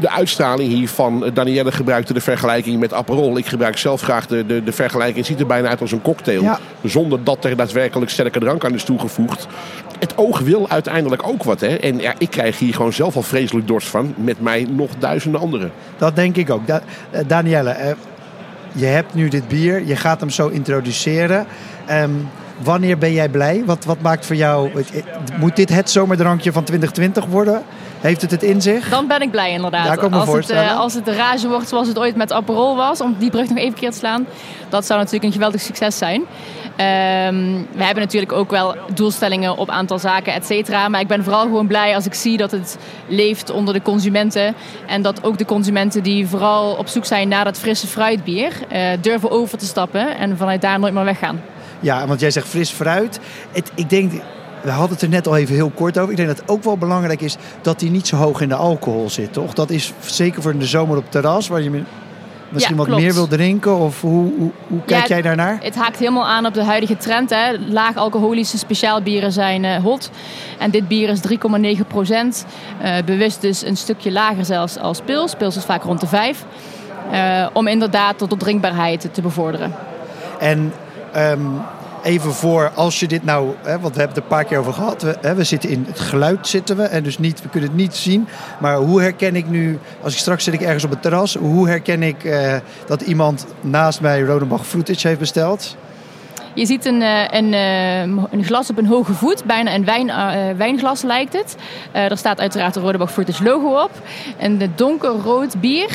de 0.00 0.10
uitstraling 0.10 0.72
hiervan. 0.72 1.30
Danielle 1.34 1.72
gebruikte 1.72 2.12
de 2.12 2.20
vergelijking 2.20 2.80
met 2.80 2.92
Aperol. 2.92 3.38
Ik 3.38 3.46
gebruik 3.46 3.78
zelf 3.78 4.00
graag 4.00 4.26
de, 4.26 4.46
de, 4.46 4.64
de 4.64 4.72
vergelijking. 4.72 5.26
ziet 5.26 5.40
er 5.40 5.46
bijna 5.46 5.68
uit 5.68 5.80
als 5.80 5.92
een 5.92 6.02
cocktail. 6.02 6.42
Ja. 6.42 6.58
Zonder 6.84 7.24
dat 7.24 7.44
er 7.44 7.56
daadwerkelijk 7.56 8.10
sterke 8.10 8.38
drank 8.38 8.64
aan 8.64 8.74
is 8.74 8.84
toegevoegd. 8.84 9.46
Het 9.98 10.16
oog 10.16 10.38
wil 10.38 10.68
uiteindelijk 10.68 11.26
ook 11.26 11.42
wat. 11.42 11.60
Hè? 11.60 11.74
En 11.74 11.98
ja, 11.98 12.14
ik 12.18 12.30
krijg 12.30 12.58
hier 12.58 12.74
gewoon 12.74 12.92
zelf 12.92 13.16
al 13.16 13.22
vreselijk 13.22 13.66
dorst 13.66 13.88
van. 13.88 14.14
Met 14.16 14.40
mij 14.40 14.66
nog 14.70 14.90
duizenden 14.98 15.40
anderen. 15.40 15.72
Dat 15.98 16.16
denk 16.16 16.36
ik 16.36 16.50
ook. 16.50 16.66
Da 16.66 16.82
uh, 17.12 17.20
Danielle, 17.26 17.76
uh, 17.78 17.90
je 18.72 18.86
hebt 18.86 19.14
nu 19.14 19.28
dit 19.28 19.48
bier. 19.48 19.86
Je 19.86 19.96
gaat 19.96 20.20
hem 20.20 20.30
zo 20.30 20.48
introduceren. 20.48 21.46
Um, 21.90 22.28
wanneer 22.62 22.98
ben 22.98 23.12
jij 23.12 23.28
blij? 23.28 23.62
Wat, 23.66 23.84
wat 23.84 24.00
maakt 24.00 24.26
voor 24.26 24.36
jou... 24.36 24.70
Moet 25.38 25.56
dit 25.56 25.68
het 25.68 25.90
zomerdrankje 25.90 26.52
van 26.52 26.64
2020 26.64 27.26
worden? 27.26 27.62
Heeft 28.00 28.20
het 28.22 28.30
het 28.30 28.42
in 28.42 28.62
zich? 28.62 28.88
Dan 28.88 29.06
ben 29.06 29.20
ik 29.20 29.30
blij 29.30 29.52
inderdaad. 29.52 30.00
Ja, 30.00 30.08
als, 30.08 30.32
het, 30.32 30.50
uh, 30.50 30.78
als 30.78 30.94
het 30.94 31.04
de 31.04 31.14
rage 31.14 31.48
wordt 31.48 31.68
zoals 31.68 31.88
het 31.88 31.98
ooit 31.98 32.16
met 32.16 32.32
Aperol 32.32 32.76
was, 32.76 33.00
om 33.00 33.16
die 33.18 33.30
brug 33.30 33.48
nog 33.48 33.58
even 33.58 33.78
keer 33.78 33.90
te 33.90 33.96
slaan, 33.96 34.26
dat 34.68 34.86
zou 34.86 34.98
natuurlijk 34.98 35.24
een 35.24 35.32
geweldig 35.32 35.60
succes 35.60 35.98
zijn. 35.98 36.20
Um, 36.20 37.66
we 37.72 37.84
hebben 37.84 38.02
natuurlijk 38.02 38.32
ook 38.32 38.50
wel 38.50 38.76
doelstellingen 38.94 39.56
op 39.56 39.70
aantal 39.70 39.98
zaken, 39.98 40.32
et 40.32 40.46
cetera. 40.46 40.88
Maar 40.88 41.00
ik 41.00 41.06
ben 41.06 41.24
vooral 41.24 41.42
gewoon 41.42 41.66
blij 41.66 41.94
als 41.94 42.06
ik 42.06 42.14
zie 42.14 42.36
dat 42.36 42.50
het 42.50 42.78
leeft 43.06 43.50
onder 43.50 43.74
de 43.74 43.82
consumenten. 43.82 44.54
En 44.86 45.02
dat 45.02 45.24
ook 45.24 45.38
de 45.38 45.44
consumenten 45.44 46.02
die 46.02 46.26
vooral 46.26 46.74
op 46.74 46.88
zoek 46.88 47.04
zijn 47.04 47.28
naar 47.28 47.44
dat 47.44 47.58
frisse 47.58 47.86
fruitbier, 47.86 48.52
uh, 48.72 48.88
durven 49.00 49.30
over 49.30 49.58
te 49.58 49.66
stappen 49.66 50.16
en 50.16 50.36
vanuit 50.36 50.60
daar 50.60 50.78
nooit 50.78 50.94
meer 50.94 51.04
weggaan. 51.04 51.40
Ja, 51.80 52.06
want 52.06 52.20
jij 52.20 52.30
zegt 52.30 52.48
fris 52.48 52.70
fruit. 52.70 53.20
Het, 53.52 53.70
ik 53.74 53.90
denk, 53.90 54.12
we 54.62 54.70
hadden 54.70 54.90
het 54.90 55.02
er 55.02 55.08
net 55.08 55.26
al 55.26 55.36
even 55.36 55.54
heel 55.54 55.70
kort 55.74 55.98
over. 55.98 56.10
Ik 56.10 56.16
denk 56.16 56.28
dat 56.28 56.38
het 56.38 56.48
ook 56.48 56.64
wel 56.64 56.76
belangrijk 56.76 57.20
is 57.20 57.36
dat 57.62 57.80
hij 57.80 57.90
niet 57.90 58.06
zo 58.06 58.16
hoog 58.16 58.40
in 58.40 58.48
de 58.48 58.54
alcohol 58.54 59.10
zit, 59.10 59.32
toch? 59.32 59.54
Dat 59.54 59.70
is 59.70 59.92
zeker 60.00 60.42
voor 60.42 60.52
in 60.52 60.58
de 60.58 60.66
zomer 60.66 60.96
op 60.96 61.02
het 61.02 61.12
terras, 61.12 61.48
waar 61.48 61.62
je 61.62 61.70
misschien 62.50 62.76
ja, 62.76 62.84
wat 62.84 62.98
meer 62.98 63.14
wil 63.14 63.26
drinken? 63.26 63.78
Of 63.78 64.00
hoe, 64.00 64.32
hoe, 64.38 64.50
hoe 64.66 64.80
kijk 64.84 65.00
Ja, 65.00 65.06
jij 65.06 65.22
daarnaar? 65.22 65.58
Het 65.62 65.74
haakt 65.74 65.98
helemaal 65.98 66.26
aan 66.26 66.46
op 66.46 66.54
de 66.54 66.64
huidige 66.64 66.96
trend. 66.96 67.30
Hè. 67.30 67.52
Laag 67.68 67.96
alcoholische 67.96 68.58
speciaalbieren 68.58 69.32
zijn 69.32 69.64
eh, 69.64 69.82
hot. 69.82 70.10
En 70.58 70.70
dit 70.70 70.88
bier 70.88 71.08
is 71.08 71.20
3,9 71.78 71.86
procent. 71.88 72.46
Eh, 72.80 72.96
bewust 73.04 73.40
dus 73.40 73.64
een 73.64 73.76
stukje 73.76 74.12
lager 74.12 74.44
zelfs 74.44 74.78
als 74.78 75.00
pils. 75.00 75.34
Pils 75.34 75.56
is 75.56 75.64
vaak 75.64 75.82
rond 75.82 76.00
de 76.00 76.06
5. 76.06 76.44
Eh, 77.10 77.46
om 77.52 77.66
inderdaad 77.66 78.18
tot 78.18 78.30
de 78.30 78.36
drinkbaarheid 78.36 79.08
te 79.12 79.22
bevorderen. 79.22 79.74
En 80.38 80.72
ehm, 81.12 81.40
even 82.02 82.32
voor 82.32 82.70
als 82.74 83.00
je 83.00 83.08
dit 83.08 83.24
nou, 83.24 83.54
hè, 83.62 83.80
want 83.80 83.94
we 83.94 84.00
hebben 84.00 84.16
het 84.16 84.16
een 84.16 84.36
paar 84.36 84.44
keer 84.44 84.58
over 84.58 84.72
gehad. 84.72 85.02
We, 85.20 85.44
zitten 85.44 85.70
in 85.70 85.84
het 85.88 86.00
geluid 86.00 86.48
zitten 86.48 86.76
we 86.76 86.82
en 86.82 87.02
dus 87.02 87.18
niet, 87.18 87.42
we 87.42 87.48
kunnen 87.48 87.68
het 87.68 87.78
niet 87.78 87.96
zien. 87.96 88.28
Maar 88.60 88.76
hoe 88.76 89.00
herken 89.00 89.36
ik 89.36 89.48
nu, 89.48 89.78
als 90.02 90.12
ik 90.12 90.18
straks 90.18 90.44
zit 90.44 90.54
ik 90.54 90.60
ergens 90.60 90.84
op 90.84 90.90
het 90.90 91.02
terras, 91.02 91.34
hoe 91.34 91.68
herken 91.68 92.02
ik 92.02 92.24
eh, 92.24 92.56
dat 92.86 93.00
iemand 93.00 93.46
naast 93.60 94.00
mij 94.00 94.20
Rodenbach 94.20 94.66
Fruitage 94.66 95.06
heeft 95.06 95.20
besteld? 95.20 95.76
Je 96.54 96.66
ziet 96.66 96.84
een, 96.84 97.02
eh, 97.02 97.24
een, 97.30 97.54
eh, 97.54 98.00
een, 98.30 98.44
glas 98.44 98.70
op 98.70 98.78
een 98.78 98.86
hoge 98.86 99.12
voet, 99.12 99.44
bijna 99.44 99.74
een 99.74 99.84
wijn, 99.84 100.12
wijnglas 100.56 101.02
lijkt 101.02 101.32
het. 101.32 101.56
Uh, 101.94 102.10
er 102.10 102.16
staat 102.16 102.40
uiteraard 102.40 102.74
de 102.74 102.80
Rodebach 102.80 103.12
Fruitage 103.12 103.42
logo 103.42 103.82
op. 103.82 103.90
En 104.38 104.60
een 104.60 104.72
donkerrood 104.76 105.60
bier 105.60 105.90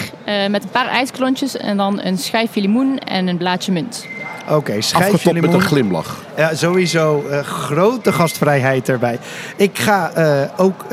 met 0.50 0.64
een 0.64 0.70
paar 0.70 0.88
ijsklontjes 0.88 1.58
en 1.58 1.78
dan 1.78 2.02
een 2.02 2.18
schijfje 2.18 2.62
limoen 2.62 3.00
en 3.00 3.28
een 3.28 3.38
blaadje 3.38 3.72
munt. 3.72 4.15
Oké, 4.48 4.54
okay, 4.54 5.34
met 5.34 5.54
een 5.54 5.62
glimlach. 5.62 6.16
Ja, 6.38 6.56
sowieso 6.56 7.24
grote 7.44 8.12
gastvrijheid 8.12 8.90
erbij. 8.90 9.20
Ik 9.56 9.80
ga 9.80 10.12
ook 10.58 10.86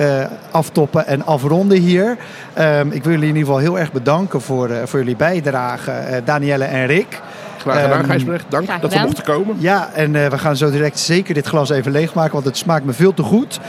aftoppen 0.51 1.07
en 1.07 1.27
afronden 1.27 1.79
hier. 1.79 2.17
Um, 2.59 2.93
ik 2.93 3.05
wil 3.05 3.13
jullie 3.13 3.29
in 3.29 3.37
ieder 3.37 3.41
geval 3.43 3.59
heel 3.59 3.79
erg 3.79 3.93
bedanken 3.93 4.41
voor, 4.41 4.71
voor 4.85 4.99
jullie 4.99 5.17
bijdrage, 5.17 6.23
Danielle 6.25 6.65
en 6.65 6.87
Rick. 6.87 7.21
Graag 7.59 7.83
gedaan, 7.83 7.99
um, 7.99 8.05
Gijsbrecht. 8.05 8.45
Dank 8.49 8.69
dat 8.81 8.93
we 8.93 8.99
mochten 8.99 9.25
komen. 9.25 9.57
Ja, 9.59 9.91
en 9.95 10.15
uh, 10.15 10.27
we 10.27 10.39
gaan 10.39 10.57
zo 10.57 10.71
direct 10.71 10.99
zeker 10.99 11.35
dit 11.35 11.47
glas 11.47 11.71
even 11.71 11.93
leegmaken, 11.93 12.33
want 12.33 12.45
het 12.45 12.57
smaakt 12.57 12.85
me 12.85 12.93
veel 12.93 13.15
te 13.15 13.23
goed. 13.23 13.61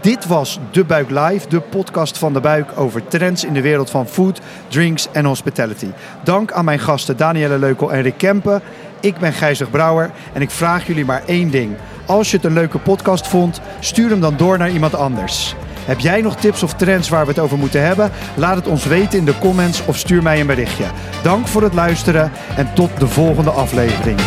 Dit 0.00 0.26
was 0.26 0.58
De 0.70 0.84
Buik 0.84 1.10
Live, 1.10 1.48
de 1.48 1.60
podcast 1.60 2.18
van 2.18 2.32
De 2.32 2.40
Buik 2.40 2.68
over 2.76 3.08
trends 3.08 3.44
in 3.44 3.52
de 3.52 3.60
wereld 3.60 3.90
van 3.90 4.06
food, 4.06 4.40
drinks 4.68 5.08
en 5.12 5.24
hospitality. 5.24 5.88
Dank 6.24 6.52
aan 6.52 6.64
mijn 6.64 6.78
gasten 6.78 7.16
Danielle 7.16 7.58
Leukel 7.58 7.92
en 7.92 8.02
Rick 8.02 8.18
Kempen. 8.18 8.62
Ik 9.00 9.18
ben 9.18 9.32
Gijzig 9.32 9.70
Brouwer 9.70 10.10
en 10.32 10.42
ik 10.42 10.50
vraag 10.50 10.86
jullie 10.86 11.04
maar 11.04 11.22
één 11.26 11.50
ding. 11.50 11.76
Als 12.06 12.30
je 12.30 12.36
het 12.36 12.46
een 12.46 12.52
leuke 12.52 12.78
podcast 12.78 13.26
vond, 13.26 13.60
stuur 13.80 14.10
hem 14.10 14.20
dan 14.20 14.36
door 14.36 14.58
naar 14.58 14.70
iemand 14.70 14.94
anders. 14.94 15.54
Heb 15.84 16.00
jij 16.00 16.20
nog 16.20 16.36
tips 16.36 16.62
of 16.62 16.74
trends 16.74 17.08
waar 17.08 17.24
we 17.24 17.30
het 17.30 17.40
over 17.40 17.58
moeten 17.58 17.86
hebben? 17.86 18.10
Laat 18.34 18.56
het 18.56 18.66
ons 18.66 18.84
weten 18.84 19.18
in 19.18 19.24
de 19.24 19.38
comments 19.38 19.84
of 19.86 19.96
stuur 19.96 20.22
mij 20.22 20.40
een 20.40 20.46
berichtje. 20.46 20.84
Dank 21.22 21.46
voor 21.46 21.62
het 21.62 21.74
luisteren 21.74 22.32
en 22.56 22.74
tot 22.74 22.90
de 22.98 23.08
volgende 23.08 23.50
aflevering. 23.50 24.20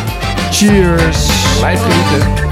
Cheers! 0.51 1.29
Blijf 1.59 1.81
genieten. 1.81 2.50